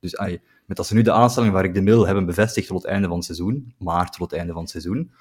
[0.00, 0.18] Dus
[0.66, 3.06] met dat ze nu de aanstelling waar ik de mail hebben bevestigd tot het einde
[3.06, 5.12] van het seizoen, maar tot het einde van het seizoen,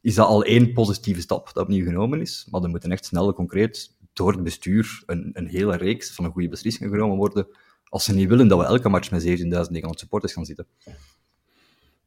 [0.00, 2.46] is dat al één positieve stap dat opnieuw genomen is.
[2.50, 6.30] Maar er moeten echt snel, concreet, door het bestuur een, een hele reeks van een
[6.30, 7.46] goede beslissingen genomen worden,
[7.84, 10.66] als ze niet willen dat we elke match met 17.900 supporters gaan zitten.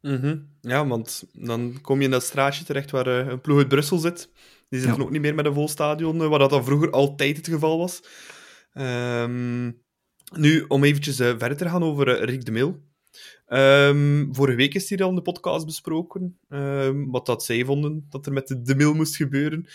[0.01, 0.47] Mm -hmm.
[0.61, 3.97] Ja, want dan kom je in dat straatje terecht waar uh, een ploeg uit Brussel
[3.97, 4.29] zit.
[4.69, 5.05] Die zitten ja.
[5.05, 7.77] ook niet meer met een vol stadion, uh, waar dat dan vroeger altijd het geval
[7.77, 8.03] was.
[8.73, 9.81] Um,
[10.35, 12.83] nu, om eventjes uh, verder te gaan over Rick de Mil.
[13.47, 18.05] Um, vorige week is hier al in de podcast besproken um, wat dat zij vonden
[18.09, 19.67] dat er met de, de Mil moest gebeuren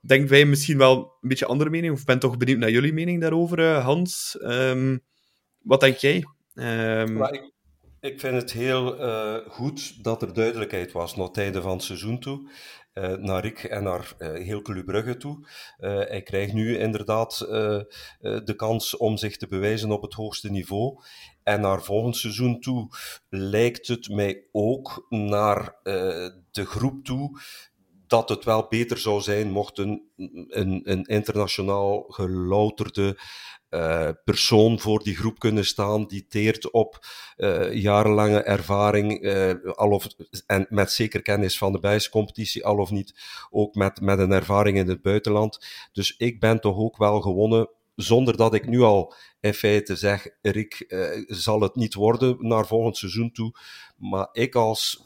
[0.00, 3.20] denk wij misschien wel een beetje andere mening, of ben toch benieuwd naar jullie mening
[3.20, 4.38] daarover, uh, Hans.
[4.42, 5.00] Um,
[5.58, 6.24] wat denk jij?
[6.54, 7.22] Um...
[8.00, 12.20] Ik, vind het heel uh, goed dat er duidelijkheid was naar einde van het seizoen
[12.20, 12.50] toe.
[12.94, 15.46] Uh, naar Rick en naar heel Club Brugge toe.
[15.78, 21.02] hij krijgt nu inderdaad de kans om zich te bewijzen op het hoogste niveau.
[21.42, 22.88] En naar volgend seizoen toe
[23.28, 25.76] lijkt het mij ook naar
[26.50, 27.40] de groep toe
[28.10, 30.02] dat het wel beter zou zijn mocht een,
[30.48, 33.18] een, internationaal gelouterde
[33.70, 39.90] uh, persoon voor die groep kunnen staan, die teert op uh, jarenlange ervaring, uh, al
[39.90, 40.06] of,
[40.46, 43.14] en met zeker kennis van de bijscompetitie, al of niet
[43.50, 45.66] ook met, met een ervaring in het buitenland.
[45.92, 50.28] Dus ik ben toch ook wel gewonnen, zonder dat ik nu al in feite zeg,
[50.42, 50.84] Rick,
[51.26, 53.52] zal het niet worden naar volgend seizoen toe.
[53.96, 55.02] Maar ik als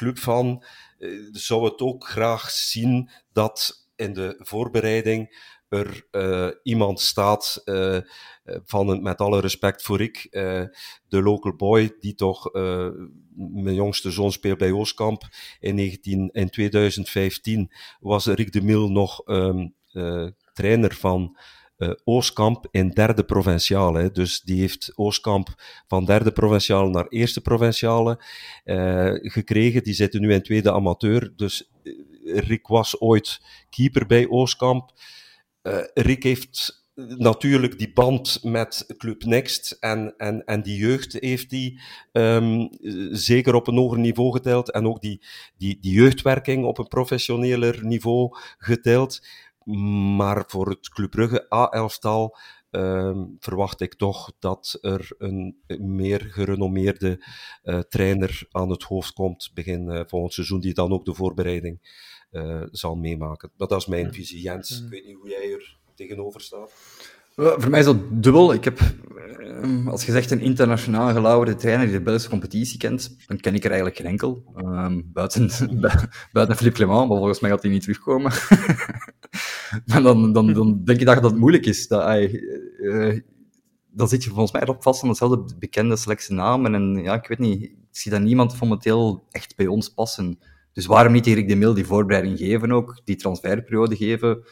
[0.00, 0.68] club van uh,
[1.32, 7.98] zou het ook graag zien dat in de voorbereiding er uh, iemand staat, uh,
[8.44, 10.28] van een, met alle respect voor ik,
[11.08, 12.52] de local boy, die toch,
[13.34, 15.28] mijn jongste zoon speelt bij Oostkamp.
[15.60, 19.74] In, 19, in 2015 was Rick de Mil nog um,
[20.52, 21.36] trainer van
[21.80, 24.10] uh, Oostkamp in derde provinciale.
[24.10, 25.48] Dus die heeft Oostkamp
[25.86, 28.22] van derde provinciale naar eerste provinciale
[28.64, 29.82] uh, gekregen.
[29.82, 31.32] Die zitten nu in tweede amateur.
[31.36, 33.40] Dus uh, Rick was ooit
[33.70, 34.92] keeper bij Oostkamp.
[35.94, 41.78] Rick heeft natuurlijk die band met Club Next en, en, en die jeugd heeft hij
[42.12, 42.68] um,
[43.10, 45.22] zeker op een hoger niveau geteld en ook die,
[45.56, 49.20] die, die jeugdwerking op een professioneler niveau geteld.
[50.16, 52.36] Maar voor het Club Brugge A-elftal
[52.70, 57.24] uh, verwacht ik toch dat er een meer gerenommeerde
[57.64, 61.78] uh, trainer aan het hoofd komt begin uh, volgend seizoen, die dan ook de voorbereiding
[62.30, 63.50] uh, zal meemaken.
[63.56, 64.40] Maar dat is mijn visie.
[64.40, 66.72] Jens, ik weet niet hoe jij er tegenover staat.
[67.40, 68.52] Voor mij is dat dubbel.
[68.52, 68.80] Ik heb,
[69.86, 73.64] als je zegt, een internationaal gelauwerde trainer die de Belgische competitie kent, dan ken ik
[73.64, 74.44] er eigenlijk geen enkel.
[74.56, 75.50] Um, buiten,
[76.32, 78.32] buiten Philippe Clement, maar volgens mij gaat hij niet terugkomen.
[79.86, 81.88] maar dan, dan, dan denk ik dat het moeilijk is.
[81.88, 82.18] Dat
[82.78, 83.20] uh,
[83.90, 86.74] dan zit je volgens mij erop vast aan dezelfde bekende selectie namen.
[86.74, 90.38] En ja, ik weet niet, ik zie dat niemand momenteel echt bij ons passen.
[90.72, 94.42] Dus waarom niet Erik de Mil die voorbereiding geven ook, die transferperiode geven,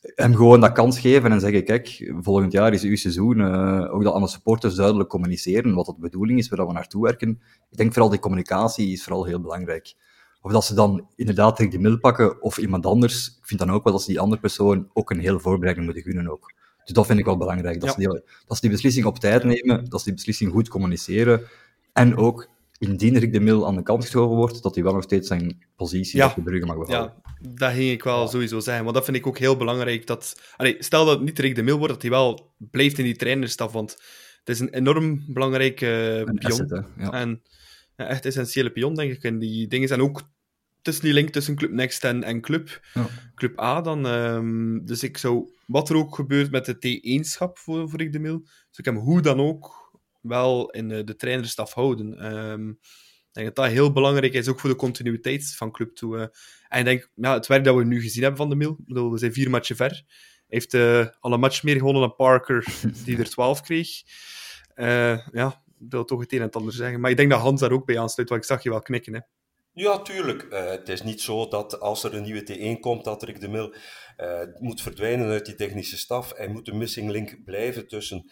[0.00, 4.02] hem gewoon dat kans geven en zeggen, kijk, volgend jaar is uw seizoen, uh, ook
[4.02, 7.40] dat aan de supporters duidelijk communiceren wat de bedoeling is, waar we naartoe werken.
[7.70, 9.94] Ik denk vooral die communicatie is vooral heel belangrijk.
[10.42, 13.28] Of dat ze dan inderdaad de Mil pakken of iemand anders.
[13.28, 16.04] Ik vind dan ook wel dat ze die andere persoon ook een hele voorbereiding moeten
[16.04, 16.52] gunnen ook.
[16.84, 17.80] Dus dat vind ik wel belangrijk.
[17.80, 17.94] Dat, ja.
[17.94, 21.42] ze, die, dat ze die beslissing op tijd nemen, dat ze die beslissing goed communiceren.
[21.92, 22.48] En ook,
[22.80, 25.64] indien Rick de Mil aan de kant geschoven wordt, dat hij wel nog steeds zijn
[25.76, 26.26] positie ja.
[26.28, 27.14] op de Brugge mag behouden.
[27.24, 27.48] Ja.
[27.54, 28.82] Dat ging ik wel sowieso zeggen.
[28.84, 30.06] Want dat vind ik ook heel belangrijk.
[30.06, 33.04] Dat, allee, stel dat het niet Rick de Mil wordt, dat hij wel blijft in
[33.04, 33.72] die trainerstaf.
[33.72, 33.90] Want
[34.38, 35.86] het is een enorm belangrijke
[36.26, 36.50] Een pion.
[36.52, 36.76] asset, hè.
[37.04, 37.10] Ja.
[37.12, 37.42] En
[37.96, 39.22] ja, echt essentiële pion, denk ik.
[39.22, 40.22] En die dingen zijn ook
[40.82, 43.06] tussen die link tussen Club Next en, en Club, Ja.
[43.34, 44.06] Club A dan.
[44.06, 48.18] ehm, dus ik zou, wat er ook gebeurt met de T1-schap voor, voor Rick de
[48.18, 49.89] Mil, zou ik hem hoe dan ook
[50.20, 52.18] wel in de, de trainerstaf houden.
[52.18, 56.16] Ehm, ik denk dat dat heel belangrijk is, ook voor de continuïteit van Club toe.
[56.16, 56.26] eh.
[56.68, 59.12] En ik denk, ja, het werk dat we nu gezien hebben van de Mil, bedoel,
[59.12, 59.90] we zijn vier matchen ver.
[59.90, 60.04] Hij
[60.46, 62.66] heeft eh, al een match meer gewonnen dan Parker,
[63.04, 63.88] die er 12 kreeg.
[64.74, 67.00] Eh, ja, ik wil toch het een en het ander zeggen.
[67.00, 69.14] Maar ik denk dat Hans daar ook bij aansluit, want ik zag je wel knikken.
[69.14, 69.20] Hè.
[69.72, 70.42] Ja, tuurlijk.
[70.42, 73.48] Eh, het is niet zo dat als er een nieuwe T1 komt, dat Rick de
[73.48, 73.74] Mil
[74.16, 76.32] eh, moet verdwijnen uit die technische staf.
[76.36, 78.30] Hij moet de missing link blijven tussen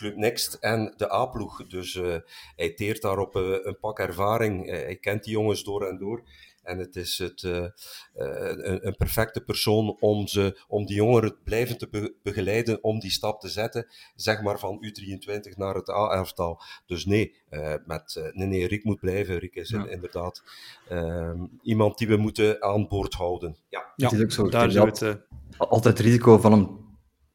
[0.00, 1.66] Club Next en de A-ploeg.
[1.66, 2.16] Dus eh,
[2.56, 4.66] hij teert daarop eh, een pak ervaring.
[4.66, 6.22] Eh, hij kent die jongens door en door.
[6.62, 11.88] En het is het, een, een perfecte persoon om, ze, om die jongeren blijvend te
[11.88, 16.60] be- begeleiden om die stap te zetten, zeg maar van U23 naar het A-elftal.
[16.86, 19.38] Dus nee, eh, met, eh, nee, nee, Rick moet blijven.
[19.38, 19.86] Rick is Ja.
[19.88, 20.42] inderdaad
[20.88, 23.56] ehm, iemand die we moeten aan boord houden.
[23.68, 23.92] Ja.
[23.96, 25.18] Ja, Het is ook zo, daar het...
[25.58, 26.78] Altijd het risico van hem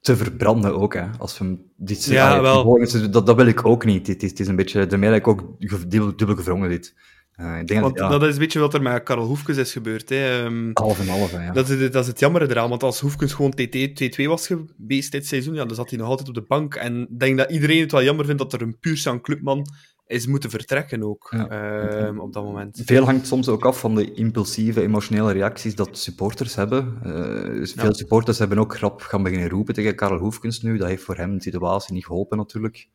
[0.06, 1.06] te verbranden ook, hè.
[1.18, 2.80] Als we dit Ja, wel.
[3.12, 4.08] dat, dat wil ik ook niet.
[4.08, 6.95] Het is, het is een beetje, daarmee dat ik ook dubbel, dubbel gevrongen dit.
[7.32, 9.58] Eh, ik denk Want dat, ja, dat is een beetje wat er met Karel Hoefkes
[9.58, 10.10] is gebeurd.
[10.10, 10.43] Hè.
[10.43, 11.51] Ehm, half en half, hè, ja.
[11.51, 14.47] dat, is, het- dat is het jammer eraan, want als Hoefkes gewoon TT 2-2 was
[14.47, 16.76] geweest dit seizoen, ja, dan zat hij nog altijd op de bank.
[16.76, 19.66] En ik denk dat iedereen het wel jammer vindt dat er een puur clubman
[20.08, 21.47] is moeten vertrekken ook, Ja.
[21.49, 22.82] ehm, op dat moment.
[22.86, 26.97] Veel hangt soms ook af van de impulsieve, emotionele reacties dat supporters hebben.
[27.03, 27.12] Eh,
[27.43, 30.78] dus veel supporters hebben ook grap gaan beginnen roepen tegen Karel Hoefkens nu.
[30.78, 32.88] Dat heeft voor hem de situatie niet geholpen, natuurlijk.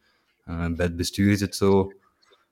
[0.45, 1.93] Eh, bij het bestuur is het zo,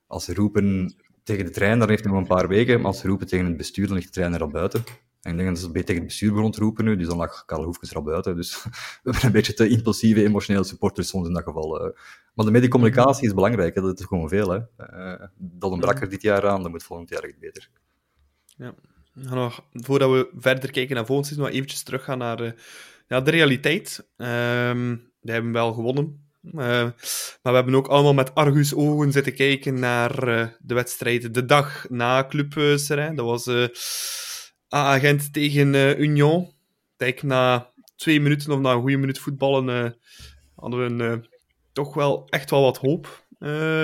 [0.06, 2.76] als ze roepen tegen de trainer, dan heeft hij nog een paar weken.
[2.76, 4.84] Maar als ze roepen tegen het bestuur, dan ligt de trainer al buiten.
[5.28, 7.44] En ik denk dat ze tegen het bestuur begonnen te roepen nu, dus dan lag
[7.44, 8.36] Karel Hoefkens er al buiten.
[8.36, 8.70] Dus we
[9.02, 11.80] hebben een beetje te impulsieve, emotionele supporters soms in dat geval.
[11.80, 11.98] eh.
[12.34, 13.80] Maar de mediacommunicatie is belangrijk, hè.
[13.80, 14.50] dat is gewoon veel.
[14.50, 14.60] Hè.
[14.76, 17.68] Eh, dat ontbrak er dit jaar aan, dat moet volgend jaar echt beter.
[19.12, 22.52] Nog, voordat we verder kijken naar volgend seizoen, nog eventjes teruggaan naar eh,
[23.08, 24.08] ja, de realiteit.
[24.16, 26.26] Ehm we hebben wel gewonnen.
[26.40, 26.94] Maar
[27.42, 30.14] we hebben ook allemaal met Argus ogen zitten kijken naar
[30.60, 33.16] de wedstrijd de dag na Club Seraing.
[33.16, 33.46] Dat was
[34.74, 36.52] A-agent tegen eh, Union.
[36.96, 39.90] Kijk, na twee minuten of na een goede minuut voetballen eh,
[40.54, 41.28] hadden we een, eh,
[41.72, 43.26] toch wel echt wel wat hoop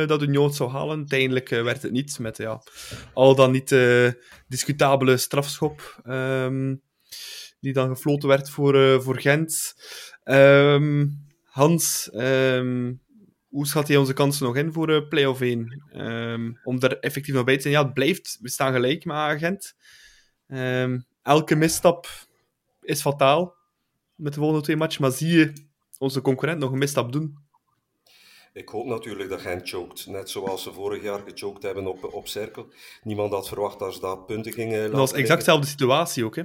[0.07, 0.97] dat Union het zou halen.
[0.97, 2.63] Uiteindelijk werd het niet met ja,
[3.13, 3.77] al dan niet
[4.49, 6.75] discutabele strafschop ehm,
[7.61, 9.75] die dan gefloten werd voor, voor Gent.
[10.23, 11.07] Ehm,
[11.43, 12.93] Hans, ehm,
[13.49, 15.85] hoe schat jij onze kansen nog in voor eh play-off 1?
[15.93, 17.75] Ehm, om daar effectief nog bij te zijn.
[17.75, 19.75] Ja, het blijft, we staan gelijk met Gent.
[20.55, 22.09] Ehm, elke misstap
[22.81, 23.55] is fataal
[24.15, 25.53] met de volgende twee matchen, maar zie je
[25.99, 27.39] onze concurrent nog een misstap doen?
[28.53, 30.07] Ik hoop natuurlijk dat Gent choked.
[30.07, 32.67] Net zoals ze vorig jaar gechoked hebben op, op cirkel.
[33.03, 36.37] Niemand had verwacht dat ze daar punten gingen laten Dat was exact dezelfde situatie ook,
[36.37, 36.43] hè?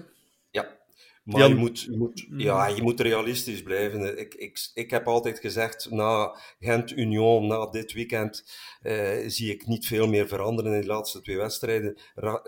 [0.52, 0.78] Ja.
[1.24, 4.20] Maar je, moet, je moet, ja, je moet realistisch blijven.
[4.20, 8.46] Ik, ik, ik heb altijd gezegd, na Gent-Union, na dit weekend,
[8.82, 11.98] eh, zie ik niet veel meer veranderen in de laatste twee wedstrijden.
[12.16, 12.44] Ra-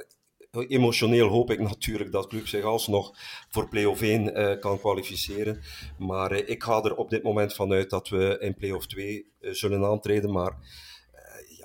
[0.52, 3.14] Emotioneel hoop ik natuurlijk dat Club zich alsnog
[3.50, 5.62] voor play-off 1 eh, kan kwalificeren.
[5.98, 9.52] Maar eh, ik ga er op dit moment vanuit dat we in play-off 2 eh,
[9.52, 10.32] zullen aantreden.
[10.32, 10.56] Maar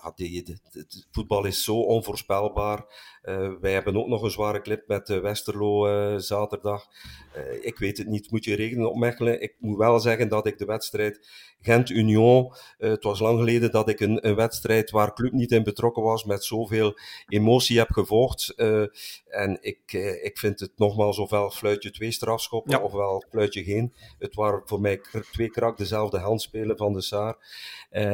[0.07, 2.85] ja, die, de- de- het voetbal is zo onvoorspelbaar.
[3.23, 6.87] Eh, wij hebben ook nog een zware clip met eh, Westerlo eh, zaterdag.
[7.61, 9.43] Ik weet het niet, moet je rekenen op Mechelen.
[9.43, 11.29] Ik moet wel zeggen dat ik de wedstrijd
[11.61, 16.03] Gent-Union, het was lang geleden dat ik een, een wedstrijd waar club niet in betrokken
[16.03, 16.99] was, met zoveel
[17.29, 18.55] emotie heb gevolgd.
[19.27, 19.93] En ik,
[20.23, 22.83] ik vind het nogmaals ofwel fluitje twee strafschoppen, Ja.
[22.83, 23.93] ofwel fluitje geen.
[24.19, 25.01] Het waren voor mij
[25.33, 27.37] twee krak dezelfde handspelen van de Saar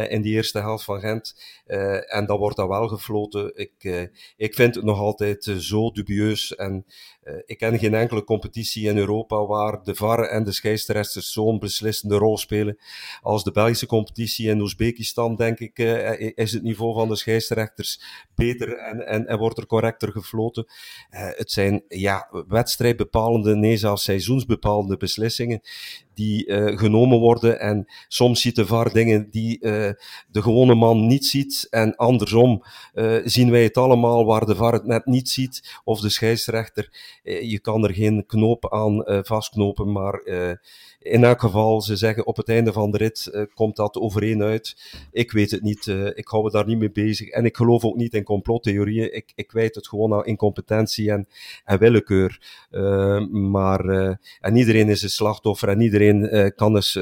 [0.09, 1.35] in die eerste helft van Gent.
[1.83, 3.53] Eh, en dan wordt dat wel gefloten.
[3.55, 4.03] Ik, eh,
[4.37, 6.55] ik vind het nog altijd eh, zo dubieus.
[6.55, 6.85] En
[7.47, 12.17] ik ken geen enkele competitie in Europa waar de VAR en de scheidsrechters zo'n beslissende
[12.17, 12.79] rol spelen
[13.21, 14.49] als de Belgische competitie.
[14.49, 15.79] In Oezbekistan, denk ik,
[16.35, 18.01] is het niveau van de scheidsrechters
[18.35, 20.67] beter en, en, en wordt er correcter gefloten.
[21.11, 25.61] Het zijn ja, wedstrijdbepalende, nee, zelfs seizoensbepalende beslissingen
[26.15, 27.61] die uh, genomen worden.
[27.61, 29.73] En soms ziet de VAR dingen die uh,
[30.29, 31.67] de gewone man niet ziet.
[31.71, 32.63] En andersom
[32.95, 35.81] uh, zien wij het allemaal waar de VAR het net niet ziet.
[35.85, 36.89] Of de scheidsrechter.
[37.23, 40.21] je kan er geen knoop aan vastknopen, maar
[41.03, 44.43] in elk geval, ze zeggen op het einde van de rit uh, komt dat overeen
[44.43, 44.77] uit.
[45.11, 47.29] Ik weet het niet, uh, ik hou me daar niet mee bezig.
[47.29, 49.15] En ik geloof ook niet in complottheorieën.
[49.15, 51.27] Ik, ik wijt het gewoon aan incompetentie en,
[51.65, 52.41] en willekeur.
[52.71, 53.85] Uh, maar,
[54.41, 56.99] en iedereen is een slachtoffer en iedereen kan eens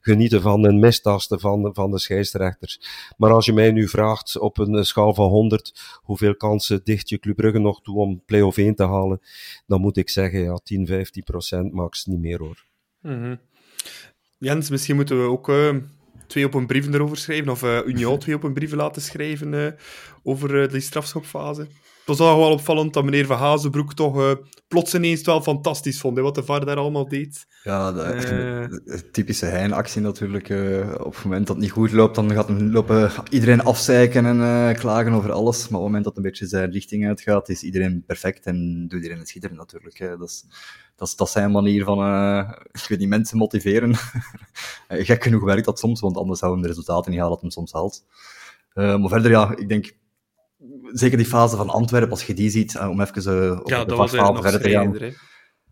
[0.00, 2.80] genieten van een mistasten van, van de scheidsrechters.
[3.16, 7.18] Maar als je mij nu vraagt op een schaal van 100, hoeveel kansen dicht je
[7.18, 9.20] Club Brugge nog toe om play-off 1 te halen,
[9.66, 12.68] dan moet ik zeggen, ja, 10, 15 procent max, niet meer hoor.
[13.02, 13.40] Mm
[14.38, 15.76] Jens, misschien moeten we ook uh,
[16.26, 19.52] twee op een brieven erover schrijven, of uh, Union twee op een brieven laten schrijven
[19.52, 19.66] uh,
[20.22, 21.66] over die strafschopfase.
[22.18, 24.36] Was al wel opvallend dat meneer Van Hazenbroek toch
[24.68, 27.46] plots ineens wel fantastisch vond, hè, wat de VAR daar allemaal deed.
[27.62, 28.00] Ja, de,
[28.84, 30.44] de typische Hein-actie natuurlijk.
[30.98, 34.76] op het moment dat het niet goed loopt, dan gaat hem lopen iedereen afzeiken en
[34.76, 35.68] klagen over alles.
[35.68, 38.86] Maar op het moment dat het een beetje zijn richting uitgaat, is iedereen perfect en
[38.88, 39.98] doet iedereen het schitteren natuurlijk.
[40.18, 40.44] Dat is
[41.00, 43.94] dat, dat zijn manier van, uh, ik weet niet, mensen motiveren.
[44.88, 47.50] Eh, gek genoeg werkt dat soms, want anders zouden de resultaten niet halen dat hem
[47.50, 48.04] soms haalt.
[48.74, 49.92] Uh, maar verder, ja, ik denk,
[50.92, 53.84] zeker die fase van Antwerpen, als je die ziet, uh, om even uh, op ja,
[53.84, 55.14] de verder te gaan.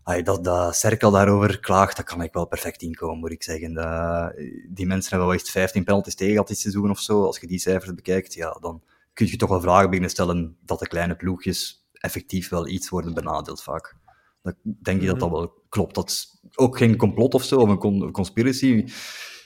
[0.03, 3.73] Ay, dat, dat Cirkel daarover klaagt, dat kan ik wel perfect inkomen, moet ik zeggen.
[3.73, 4.33] Dat,
[4.69, 7.23] die mensen hebben wel echt 15 penalties tegen gehad dit seizoen of zo.
[7.23, 10.79] Als je die cijfers bekijkt, ja, dan kun je toch wel vragen beginnen stellen dat
[10.79, 13.97] de kleine ploegjes effectief wel iets worden benadeeld vaak
[14.41, 15.37] dan denk je dat dat mhm.
[15.37, 15.95] wel klopt.
[15.95, 18.85] Dat is ook geen complot of zo, of een, con conspiracy.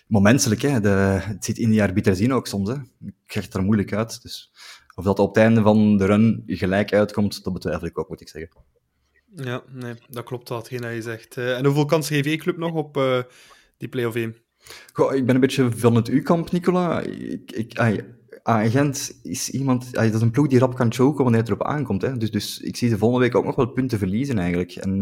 [0.08, 0.80] Maar menselijk, hè.
[0.80, 0.90] De,
[1.22, 2.70] het zit in die arbitrazine ook soms.
[2.70, 2.76] Hè.
[3.06, 4.22] Ik krijg het er moeilijk uit.
[4.22, 4.52] Dus
[4.96, 8.22] of dat op het einde van de run gelijk uitkomt, dat betwijfel ik ook, moet
[8.22, 8.50] ik zeggen.
[9.36, 11.38] Ja, nee, dat klopt wel, hetgeen dat je zegt.
[11.38, 13.20] Uh, en hoeveel kansen geeft E-club nog op uh,
[13.78, 14.36] die play-off 1?
[14.94, 17.00] Goh, ik ben een beetje van het U-kamp, Nicola.
[17.02, 17.80] Ik, ik,
[18.44, 22.02] agent is iemand, dat is een ploeg die rap kan choken wanneer het erop aankomt.
[22.02, 22.18] Hè.
[22.18, 24.72] Dus, dus ik zie ze volgende week ook nog wel punten verliezen eigenlijk.
[24.72, 25.00] En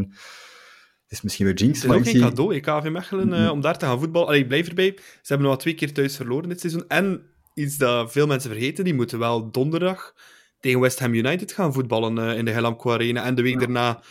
[1.03, 2.19] het is misschien weer jinx, maar ik zie...
[2.19, 4.27] cadeau, KV Mechelen, mm om daar te gaan voetballen.
[4.27, 4.93] Allee, ik blijf erbij.
[4.97, 6.87] Ze hebben nog twee keer thuis verloren dit seizoen.
[6.87, 7.21] En
[7.53, 10.13] iets dat veel mensen vergeten, die moeten wel donderdag
[10.59, 13.23] tegen West Ham United gaan voetballen uh, in de Helamco Arena.
[13.23, 14.01] En de week daarna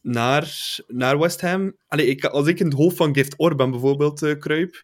[0.00, 1.76] naar, naar West Ham.
[1.88, 4.82] Allee, ik, als ik in het hoofd van Gift Orban bijvoorbeeld uh, kruip,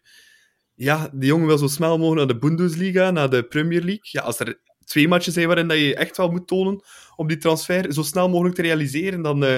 [0.75, 3.99] ja, die jongen wil zo snel mogelijk naar de Bundesliga, naar de Premier League.
[4.01, 6.83] Ja, als er twee matches zijn waarin dat je echt wel moet tonen
[7.15, 9.55] om die transfer zo snel mogelijk te realiseren, dan uh,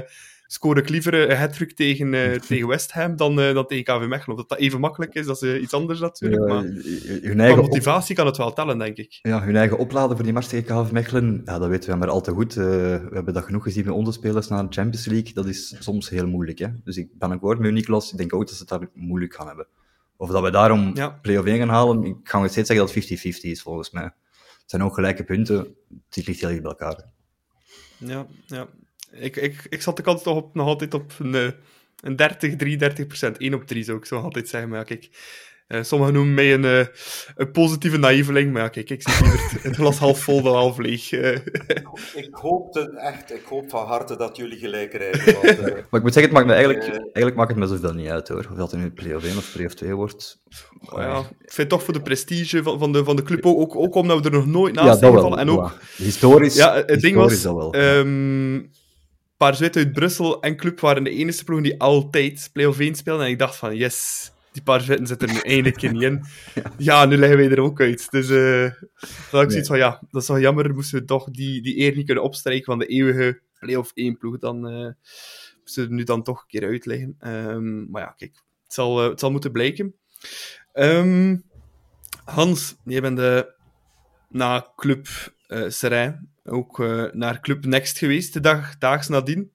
[0.53, 4.07] scoor ik liever een hat tegen, uh, tegen West Ham dan, uh, dan tegen KV
[4.07, 4.37] Mechelen.
[4.37, 6.47] Of dat dat even makkelijk is, dat is iets anders natuurlijk.
[6.47, 6.63] Maar
[7.21, 9.19] hun eigen motivatie kan het wel tellen, denk ik.
[9.21, 12.09] Ja, hun eigen opladen voor die match tegen KV Mechelen, ja, dat weten we maar
[12.09, 12.53] al te goed.
[12.53, 15.33] we hebben dat genoeg gezien bij onze spelers naar de Champions League.
[15.33, 16.59] Dat is soms heel moeilijk.
[16.59, 16.67] Hè?
[16.83, 18.11] Dus ik ben akkoord met Niklas.
[18.11, 19.67] Ik denk ook dat ze het daar moeilijk gaan hebben.
[20.17, 21.09] Of dat we daarom ja.
[21.09, 24.03] play-off 1 gaan halen, ik ga nog steeds zeggen dat het 50-50 is, volgens mij.
[24.03, 25.57] Het zijn ook gelijke punten,
[26.09, 27.11] het ligt heel dicht bij elkaar.
[27.97, 28.67] Ja, ja.
[29.19, 31.51] Ik, ik, ik zat de kans toch op, nog altijd op een, eh,
[32.01, 33.37] een 30, 33 procent.
[33.37, 34.69] 1 op 3 zou ik zo altijd zeggen.
[34.69, 35.09] Maar ja, kijk,
[35.67, 36.85] uh, sommigen noemen mij een, uh,
[37.35, 40.77] een positieve naïveling, maar ja, kijk, ik zie liever het glas half vol dan half
[40.77, 41.11] leeg.
[41.11, 41.35] Uh.
[42.13, 45.33] ik hoop het echt, ik hoop van harte dat jullie gelijk krijgen.
[45.33, 45.59] Want,
[45.89, 48.27] maar ik moet zeggen, het maakt me eigenlijk, eigenlijk maakt het me zoveel niet uit
[48.27, 50.41] hoor, of dat er nu play-off 1 of play-off 2 wordt.
[50.89, 53.59] Oh, ja, ik vind toch voor de prestige van, van, de, van de club ook,
[53.59, 55.39] ook, ook omdat we er nog nooit naast ja, gevallen.
[55.39, 57.75] En ook, historisch, ja, het ding was, wel.
[57.75, 58.71] Um,
[59.37, 63.25] paar Zwitten uit Brussel en club waren de enige ploegen die altijd play-off 1 speelden.
[63.25, 66.25] En ik dacht van, yes, die paar vetten zitten er nu eindelijk niet in.
[66.77, 68.11] Ja, nu leggen wij er ook uit.
[68.11, 68.71] Dus uh,
[69.31, 70.73] dat ik zoiets van, ja, dat is wel jammer.
[70.73, 74.39] Moesten we toch die, die eer niet kunnen opstrijken van de eeuwige play-off 1 ploeg.
[74.39, 74.91] Dan uh,
[75.59, 77.15] moesten we er nu dan toch een keer uitleggen.
[77.19, 79.95] Um, maar ja, kijk, het zal, uh, het zal moeten blijken.
[80.73, 81.43] Um,
[82.23, 83.53] Hans, jij bent de,
[84.29, 85.07] na Club
[85.47, 89.51] uh, Serijn ook uh, naar Club Next geweest, de dag, daags nadien.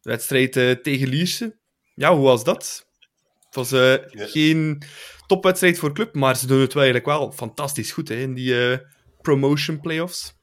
[0.00, 1.58] De wedstrijd uh, tegen Lierse.
[1.94, 2.86] Ja, hoe was dat?
[3.44, 3.94] Het was uh,
[4.30, 4.82] geen
[5.26, 8.80] topwedstrijd voor club, maar ze doen het wel eigenlijk wel fantastisch goed hè, in die
[9.20, 10.40] promotion playoffs.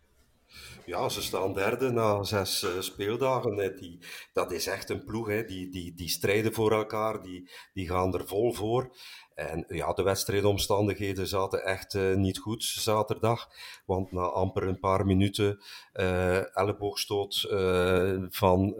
[0.85, 3.75] Ja, ze staan derde na zes speeldagen.
[3.79, 3.99] Die,
[4.33, 5.27] dat is echt een ploeg.
[5.27, 5.43] Hè.
[5.43, 8.95] Die, die, die strijden voor elkaar, die, die gaan er vol voor.
[9.39, 13.49] En ja, de wedstrijdomstandigheden zaten echt uh, niet goed zaterdag.
[13.85, 15.61] Want na amper een paar minuten
[15.93, 18.75] uh, elleboogstoot uh, van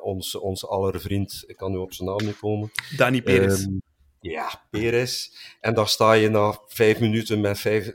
[0.00, 2.70] ons, ons aller vriend, ik kan nu op zijn naam niet komen.
[2.96, 3.64] Dani Perez.
[3.64, 3.82] Um,
[4.20, 5.30] ja, Perez.
[5.60, 7.92] En dan sta je na vijf minuten met, vijf,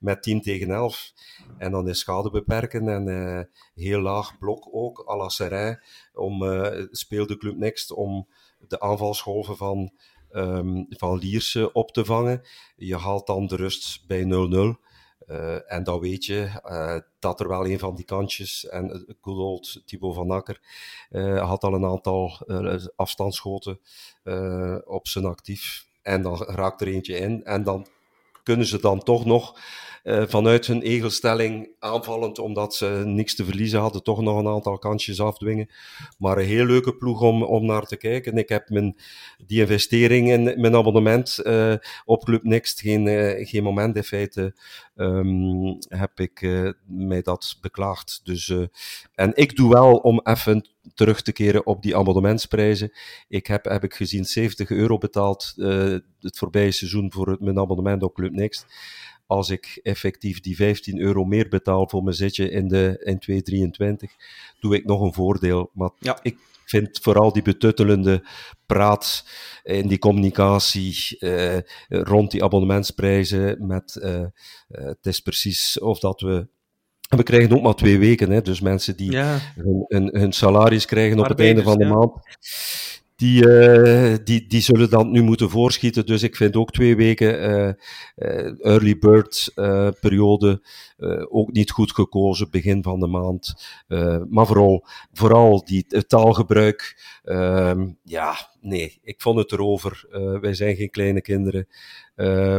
[0.00, 1.12] met 10 tegen 11.
[1.58, 5.82] En dan is schade beperken en heel laag blok ook, à la Serijn,
[6.12, 6.42] om
[6.90, 8.28] speelde Club Next om
[8.68, 9.92] de aanvalsgolven van
[10.32, 12.42] um, van Lierse op te vangen.
[12.76, 14.86] Je haalt dan de rust bij 0-0.
[15.26, 19.38] Uh, en dan weet je uh, dat er wel een van die kantjes, en good
[19.38, 20.60] old Thibaut van Akker,
[21.10, 22.46] uh, had al een aantal
[22.96, 23.80] afstandsschoten
[24.84, 25.86] op zijn actief.
[26.02, 27.44] En dan raakt er eentje in.
[27.44, 27.86] En dan
[28.42, 29.60] kunnen ze dan toch nog
[30.08, 34.78] uh, vanuit hun egelstelling aanvallend, omdat ze niks te verliezen hadden, toch nog een aantal
[34.78, 35.68] kansjes afdwingen.
[36.18, 38.36] Maar een heel leuke ploeg om, om naar te kijken.
[38.36, 38.96] Ik heb mijn,
[39.46, 44.54] die investering in mijn abonnement uh, op Club Next geen, uh, geen moment in feite
[44.96, 48.20] um, heb ik mij dat beklaagd.
[48.24, 48.54] Dus,
[49.14, 52.92] en ik doe wel om even terug te keren op die abonnementsprijzen.
[53.28, 55.52] Ik heb, heb ik gezien, 70 euro betaald
[56.20, 58.66] het voorbije seizoen voor het, mijn abonnement op Club Next
[59.28, 64.12] als ik effectief die 15 euro meer betaal voor mijn zitje in, de, in 223,
[64.60, 65.70] doe ik nog een voordeel.
[65.72, 66.18] Maar ja.
[66.22, 68.24] ik vind vooral die betuttelende
[68.66, 69.28] praat
[69.62, 71.58] in die communicatie uh,
[71.88, 74.26] rond die abonnementsprijzen met, uh, uh,
[74.68, 76.48] het is precies of dat we
[77.08, 79.38] we krijgen ook maar twee weken, hè, dus mensen die ja.
[79.54, 81.90] hun, hun, hun, salaris krijgen op het einde van de ja.
[81.90, 82.12] maand,
[83.18, 86.06] die, uh, die, die zullen dan nu moeten voorschieten.
[86.06, 87.72] Dus ik vind ook twee weken uh,
[88.16, 89.52] uh, early bird
[90.00, 90.62] periode
[91.28, 93.54] ook niet goed gekozen, begin van de maand.
[94.28, 97.02] maar vooral, vooral die, taalgebruik.
[97.24, 100.06] Ehm, ja, nee, ik vond het erover.
[100.40, 101.66] wij zijn geen kleine kinderen.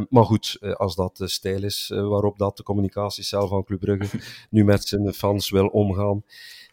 [0.10, 4.64] maar goed, als dat de stijl is waarop dat de communicatiecel van Club Brugge nu
[4.64, 6.24] met zijn fans wil omgaan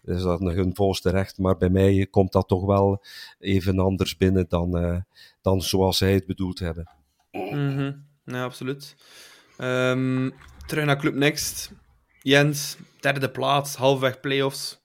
[0.06, 1.38] is dat hun volste recht.
[1.38, 3.04] Maar bij mij komt dat toch wel
[3.38, 4.96] even anders binnen dan, uh,
[5.42, 6.90] dan zoals zij het bedoeld hebben.
[7.30, 8.04] -hmm.
[8.24, 8.96] Ja, absoluut.
[9.58, 10.32] Um,
[10.66, 11.72] terug naar Club Next.
[12.22, 14.80] Jens, derde plaats, halfweg playoffs.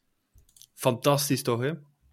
[0.74, 1.72] Fantastisch toch, hè?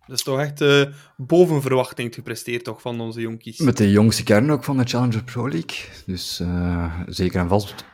[0.09, 0.85] Dat is toch echt uh,
[1.17, 3.59] boven verwachting gepresteerd toch, van onze jonkies.
[3.59, 5.77] Met de jongste kern ook van de Challenger Pro League.
[6.07, 7.85] Dus uh, zeker en vast...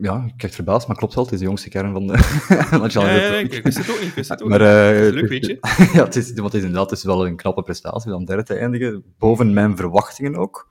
[0.00, 1.24] Ja, ik kijk verbaasd, maar klopt wel.
[1.24, 2.18] Het is de jongste kern van de,
[2.70, 4.28] van de Challenger ja, ja, ja, ik wist het ook niet.
[4.28, 4.60] Het ook maar,
[4.96, 5.14] uh, niet.
[5.14, 5.58] Leuk, weet je.
[5.98, 8.54] ja, het is, het is inderdaad het is wel een knappe prestatie om derde te
[8.54, 9.04] eindigen.
[9.18, 10.70] Boven mijn verwachtingen ook.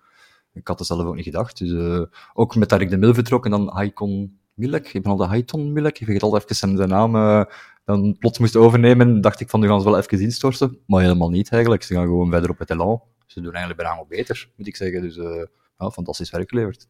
[0.54, 1.58] Ik had het zelf ook niet gedacht.
[1.58, 4.94] Dus ook met dat ik de Mil vertrok en dan Haikon Milek.
[4.94, 6.00] Ik ben al de Haiton Milek.
[6.00, 7.46] Ik vergeet al even zijn naam.
[7.86, 10.80] Dan plots moest overnemen, dacht ik van, nu gaan ze wel even instorten.
[10.86, 11.84] Maar helemaal niet eigenlijk.
[11.84, 13.02] Ze gaan gewoon verder op het elan.
[13.26, 15.02] Ze doen eigenlijk bijna nog beter, moet ik zeggen.
[15.02, 15.46] Dus uh,
[15.78, 16.88] ja, fantastisch werk geleverd.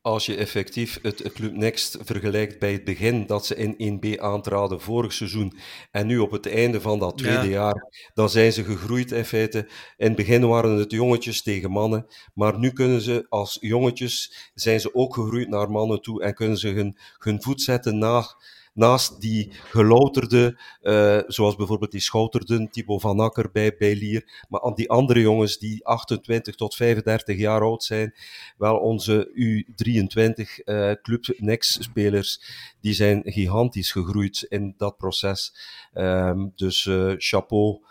[0.00, 4.80] Als je effectief het Club Next vergelijkt bij het begin dat ze in 1B aantraden
[4.80, 5.58] vorig seizoen
[5.90, 7.50] en nu op het einde van dat tweede ja.
[7.50, 9.68] jaar, dan zijn ze gegroeid in feite.
[9.96, 14.80] In het begin waren het jongetjes tegen mannen, maar nu kunnen ze als jongetjes, zijn
[14.80, 18.34] ze ook gegroeid naar mannen toe en kunnen ze hun, hun voet zetten naar
[18.74, 24.62] naast die gelouterde, uh, zoals bijvoorbeeld die schouterden, Thibaut van Akker bij, bij Lier, maar
[24.62, 28.14] aan die andere jongens die 28 tot 35 jaar oud zijn,
[28.56, 32.40] wel onze U23 uh, Club Next spelers,
[32.80, 35.54] die zijn gigantisch gegroeid in dat proces.
[35.94, 37.82] Um, dus uh, chapeau.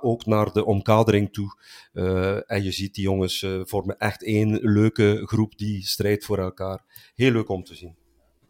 [0.00, 1.56] Ook naar de omkadering toe.
[2.46, 6.84] En je ziet die jongens vormen echt één leuke groep die strijdt voor elkaar.
[7.14, 7.99] Heel leuk om te zien.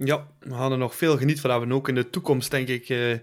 [0.05, 1.73] Ja, we gaan er nog veel genieten van hebben.
[1.73, 3.19] Ook in de toekomst, denk ik, uh,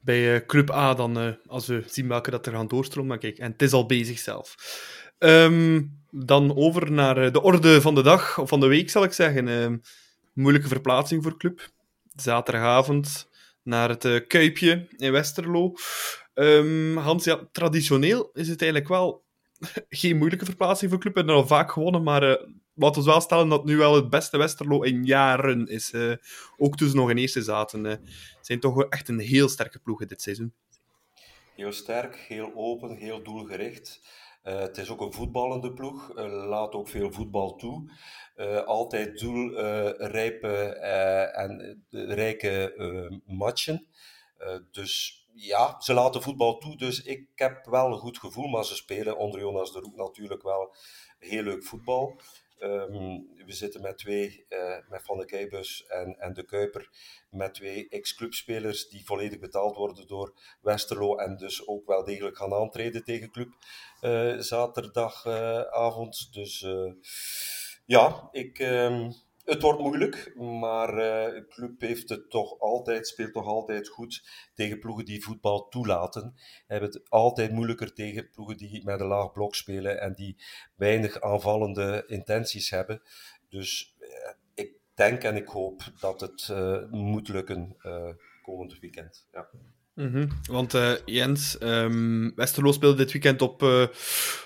[0.00, 3.18] bij uh, Club A, dan, uh, als we zien welke dat er gaan doorstromen.
[3.18, 4.54] Kijk, en het is al bezig zelf.
[5.18, 9.12] Um, dan over naar de orde van de dag, of van de week, zal ik
[9.12, 9.48] zeggen.
[9.48, 9.80] Um,
[10.32, 11.68] moeilijke verplaatsing voor Club.
[12.14, 13.28] Zaterdagavond
[13.62, 15.74] naar het Kuipje in Westerlo.
[16.34, 19.24] Um, Hans, ja, traditioneel is het eigenlijk wel
[19.88, 21.12] geen moeilijke verplaatsing voor Club.
[21.12, 22.38] We hebben al vaak gewonnen, maar
[22.80, 25.94] laten we wel stellen dat het nu wel het beste Westerlo in jaren is.
[26.56, 27.84] Ook toen ze nog in eerste zaten.
[27.84, 27.94] Uh,
[28.40, 30.54] zijn toch echt een heel sterke ploeg dit seizoen.
[31.54, 34.00] Heel sterk, heel open, heel doelgericht.
[34.44, 37.90] Uh, het is ook een voetballende ploeg, laat ook veel voetbal toe.
[38.64, 40.48] altijd doelrijpe
[41.32, 42.74] en rijke
[43.26, 43.86] matchen.
[44.70, 48.74] dus ja, ze laten voetbal toe, dus ik heb wel een goed gevoel, maar ze
[48.74, 50.74] spelen onder Jonas de Roek natuurlijk wel
[51.18, 52.20] heel leuk voetbal.
[52.62, 56.88] Um, we zitten met twee, uh, met Van de Keibus en, en de Kuiper,
[57.30, 62.54] met twee ex-clubspelers die volledig betaald worden door Westerlo en dus ook wel degelijk gaan
[62.54, 63.48] aantreden tegen club
[64.00, 66.28] uh, zaterdagavond.
[66.28, 66.66] Uh, dus
[67.86, 69.12] ja, ik, um,
[69.50, 74.22] het wordt moeilijk, maar uh, de club heeft het toch altijd, speelt toch altijd goed
[74.54, 76.34] tegen ploegen die voetbal toelaten.
[76.66, 80.36] Hebben het altijd moeilijker tegen ploegen die met een laag blok spelen en die
[80.76, 83.02] weinig aanvallende intenties hebben.
[83.48, 84.08] Dus uh,
[84.54, 87.76] ik denk en ik hoop dat het uh, moet lukken
[88.42, 89.28] komend weekend.
[89.32, 89.48] Ja.
[89.94, 90.28] Mhm.
[90.50, 93.86] Want uh, Jens, um, Westerlo speelde dit weekend op, uh,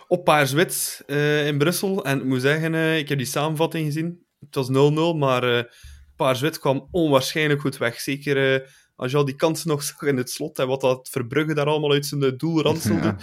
[0.09, 1.03] op Paars-Wit
[1.47, 2.05] in Brussel.
[2.05, 4.24] En ik moet zeggen, ik heb die samenvatting gezien.
[4.51, 4.68] Het was
[5.14, 5.74] 0-0, maar
[6.16, 8.01] Paars-Wit kwam onwaarschijnlijk goed weg.
[8.01, 11.55] Zeker als je al die kansen nog zag in het slot en wat dat Verbrugge
[11.55, 13.07] daar allemaal uit zijn doel ranselde.
[13.07, 13.16] Ja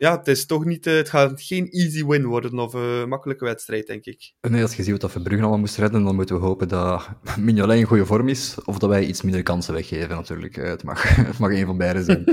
[0.00, 3.86] ja, het is toch niet, het gaat geen easy win worden of een makkelijke wedstrijd,
[3.86, 4.32] denk ik.
[4.40, 7.08] Nee, als je ziet wat dat Verbrugge allemaal moest redden, dan moeten we hopen dat
[7.38, 10.56] Mignolet in goede vorm is, of dat wij iets minder kansen weggeven, natuurlijk.
[10.56, 12.24] Het, mag, het mag een van beide zijn.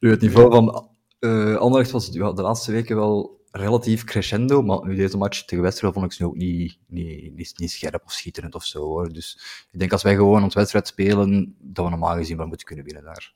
[0.00, 0.88] nu, het niveau van
[1.20, 5.64] uh, Anderlecht was ja, de laatste weken wel relatief crescendo, maar nu deze match tegen
[5.64, 9.12] Westerlo vond ik ze ook niet, niet, niet, niet scherp of schitterend of zo, hoor.
[9.12, 9.38] Dus
[9.72, 12.84] ik denk als wij gewoon ons wedstrijd spelen, dat we normaal gezien wel moeten kunnen
[12.84, 13.32] winnen daar.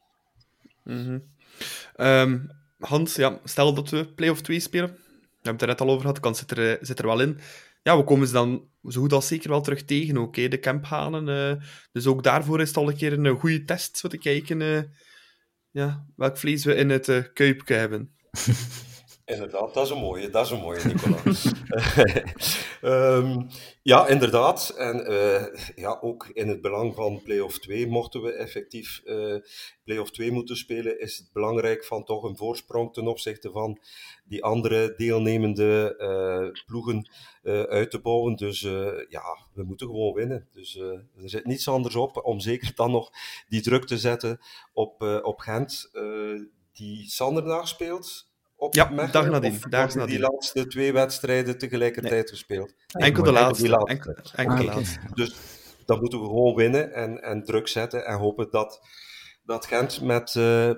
[0.85, 1.23] Mm -hmm.
[2.07, 4.89] um, Hans, ja, stel dat we play-off 2 spelen.
[4.89, 4.97] We
[5.47, 7.39] hebben het er net al over gehad, de kans zit er, zit er wel in.
[7.83, 10.59] Ja, we komen ze dan zo goed als zeker wel terug tegen ook, hè, de
[10.59, 11.29] camphanen.
[11.29, 14.61] Uh, dus ook daarvoor is het al een keer een goede test, om te kijken
[14.61, 14.83] uh,
[15.71, 18.11] ja, welk vlees we in het uh, kuipje hebben.
[19.31, 21.17] Inderdaad, dat is een mooie, dat is een mooie, Nicola.
[23.17, 23.49] um,
[23.93, 24.75] ja, inderdaad.
[24.77, 29.37] En uh, ja, ook in het belang van play-off 2, mochten we effectief uh,
[29.85, 33.79] play-off 2 moeten spelen, is het belangrijk van toch een voorsprong ten opzichte van
[34.25, 37.11] die andere deelnemende uh, ploegen
[37.69, 38.37] uit te bouwen.
[38.37, 38.61] Dus
[39.09, 40.49] ja, we moeten gewoon winnen.
[40.53, 43.11] Dus er zit niets anders op om zeker dan nog
[43.49, 44.41] die druk te zetten
[44.73, 45.91] op, op Gent,
[46.73, 48.30] die Sandernaag speelt
[48.61, 49.61] op ja, Mechelen, dag nadien.
[49.69, 50.11] Dag nadien.
[50.11, 52.29] die laatste twee wedstrijden tegelijkertijd nee.
[52.29, 52.75] gespeeld.
[52.87, 53.63] Enkel de laatste.
[53.63, 53.93] Die laatste.
[53.93, 54.99] Enkel, enkel de laatste.
[55.15, 55.35] Dus
[55.87, 58.81] dan moeten we gewoon winnen en, en druk zetten en hopen dat,
[59.45, 60.71] dat Gent met uh,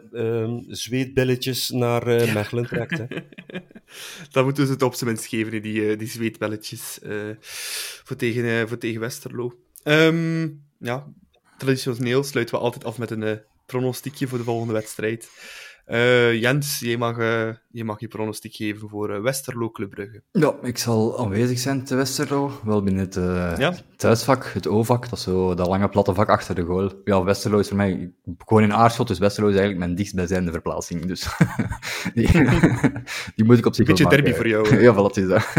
[0.66, 2.98] zweetbilletjes naar uh, Mechelen trekt.
[2.98, 3.06] Hè.
[4.32, 6.98] dan moeten ze het op zijn minst geven, die, die zweetbelletjes,
[8.04, 9.54] voor, tegen, voor tegen Westerlo.
[9.84, 11.06] Um, ja,
[11.58, 15.28] traditioneel sluiten we altijd af met een pronostiekje voor de volgende wedstrijd.
[15.92, 20.22] Uh, Jens, jij mag, uh, je mag je pronostiek geven voor uh, Westerlo Club Brugge.
[20.30, 22.60] Ja, ik zal aanwezig zijn te Westerlo.
[22.64, 23.14] Wel binnen het
[23.58, 23.74] ja?
[23.96, 25.08] thuisvak, het O-vak.
[25.08, 26.90] Dat is zo dat lange platte vak achter de goal.
[27.04, 31.06] Ja, Westerlo is voor mij gewoon in aardschot, dus Westerlo is eigenlijk mijn dichtstbijzijnde verplaatsing.
[31.06, 31.36] Dus
[32.14, 32.28] die,
[33.36, 34.36] die, moet ik op zich Beetje derby maken.
[34.36, 34.80] voor jou.
[34.84, 35.52] ja, wel, dat is dat.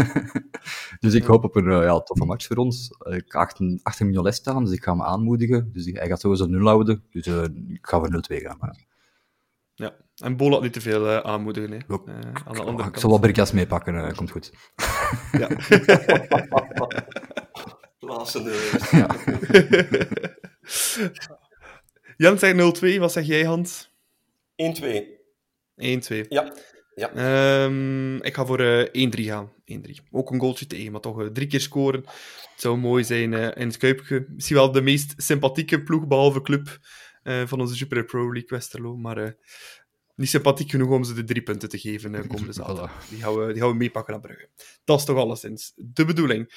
[1.00, 2.90] dus ik hoop op een ja, toffe match voor ons.
[3.04, 5.70] Ik achter, achter Mignolet staan, dus ik ga hem aanmoedigen.
[5.72, 7.02] Dus hij gaat sowieso 0 houden.
[7.10, 7.26] Dus
[7.68, 8.56] ik ga voor 0-2 gaan.
[8.60, 8.84] Maar...
[9.74, 11.70] Ja, en Bol had niet te veel uh, aanmoedigen.
[11.70, 11.76] Hè.
[11.76, 11.96] Uh,
[12.46, 14.52] aan de andere ik zal wel Brikas meepakken, uh, komt goed.
[15.32, 15.48] Ja.
[17.98, 18.42] Laatste
[18.90, 19.06] ja.
[22.16, 23.90] Jan zegt 0-2, wat zeg jij, Hans?
[24.52, 24.84] 1-2.
[25.82, 26.28] 1-2.
[26.28, 26.54] Ja.
[26.94, 27.64] ja.
[27.64, 29.52] Um, ik ga voor 1-3 gaan.
[29.72, 29.80] 1-3.
[30.10, 32.00] Ook een goaltje tegen, maar toch drie keer scoren.
[32.00, 34.26] Het zou mooi zijn in het Kuipje.
[34.28, 36.78] Misschien wel de meest sympathieke ploeg, behalve club
[37.24, 38.96] uh, van onze Super Pro League Westerlo.
[38.96, 39.30] Maar uh,
[40.14, 43.06] niet sympathiek genoeg om ze de drie punten te geven uh, komende zaterdag.
[43.08, 44.48] Die gaan, we, die gaan we meepakken naar Brugge.
[44.84, 46.52] Dat is toch alleszins de bedoeling.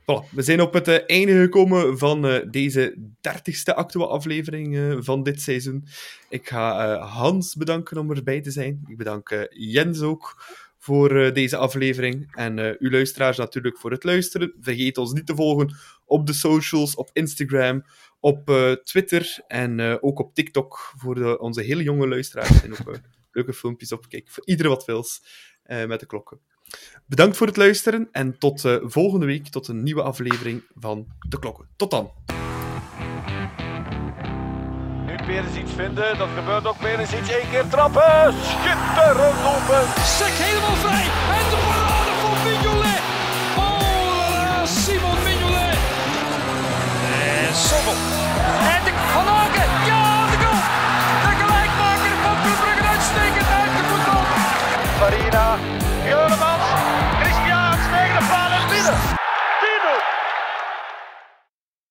[0.00, 4.96] Voilà, we zijn op het uh, einde gekomen van uh, deze dertigste actuele aflevering uh,
[5.00, 5.86] van dit seizoen.
[6.28, 8.84] Ik ga Hans bedanken om erbij te zijn.
[8.86, 10.44] Ik bedank Jens ook
[10.78, 12.28] voor deze aflevering.
[12.34, 14.54] En uw luisteraars natuurlijk voor het luisteren.
[14.60, 17.84] Vergeet ons niet te volgen op de socials, op Instagram,
[18.20, 22.62] op uh, Twitter en uh, ook op TikTok voor de, onze hele jonge luisteraars.
[22.62, 22.94] En ook uh,
[23.32, 24.08] leuke filmpjes op.
[24.08, 25.22] Kijk, voor iedereen wat wils
[25.86, 26.40] met de klokken.
[27.06, 31.68] Bedankt voor het luisteren en tot volgende week, tot een nieuwe aflevering van De Klokken.
[31.76, 32.10] Tot dan!
[35.06, 37.30] Nu weer eens iets vinden, dat gebeurt ook weer eens iets.
[37.30, 39.82] Eén keer trappen, schitterend open.
[40.02, 41.06] Sek helemaal vrij
[41.36, 43.09] en de parade van Mignolet.
[47.50, 47.56] En
[48.84, 49.24] de Van
[49.86, 50.60] Ja, de goal.
[51.22, 54.22] De gelijkmaker van Club Brugge uitstekend uit de voetbal.
[55.00, 55.56] Marina.
[56.04, 56.62] Juremans.
[57.20, 57.72] Christian.
[57.72, 59.19] Stegen de paal en binnen.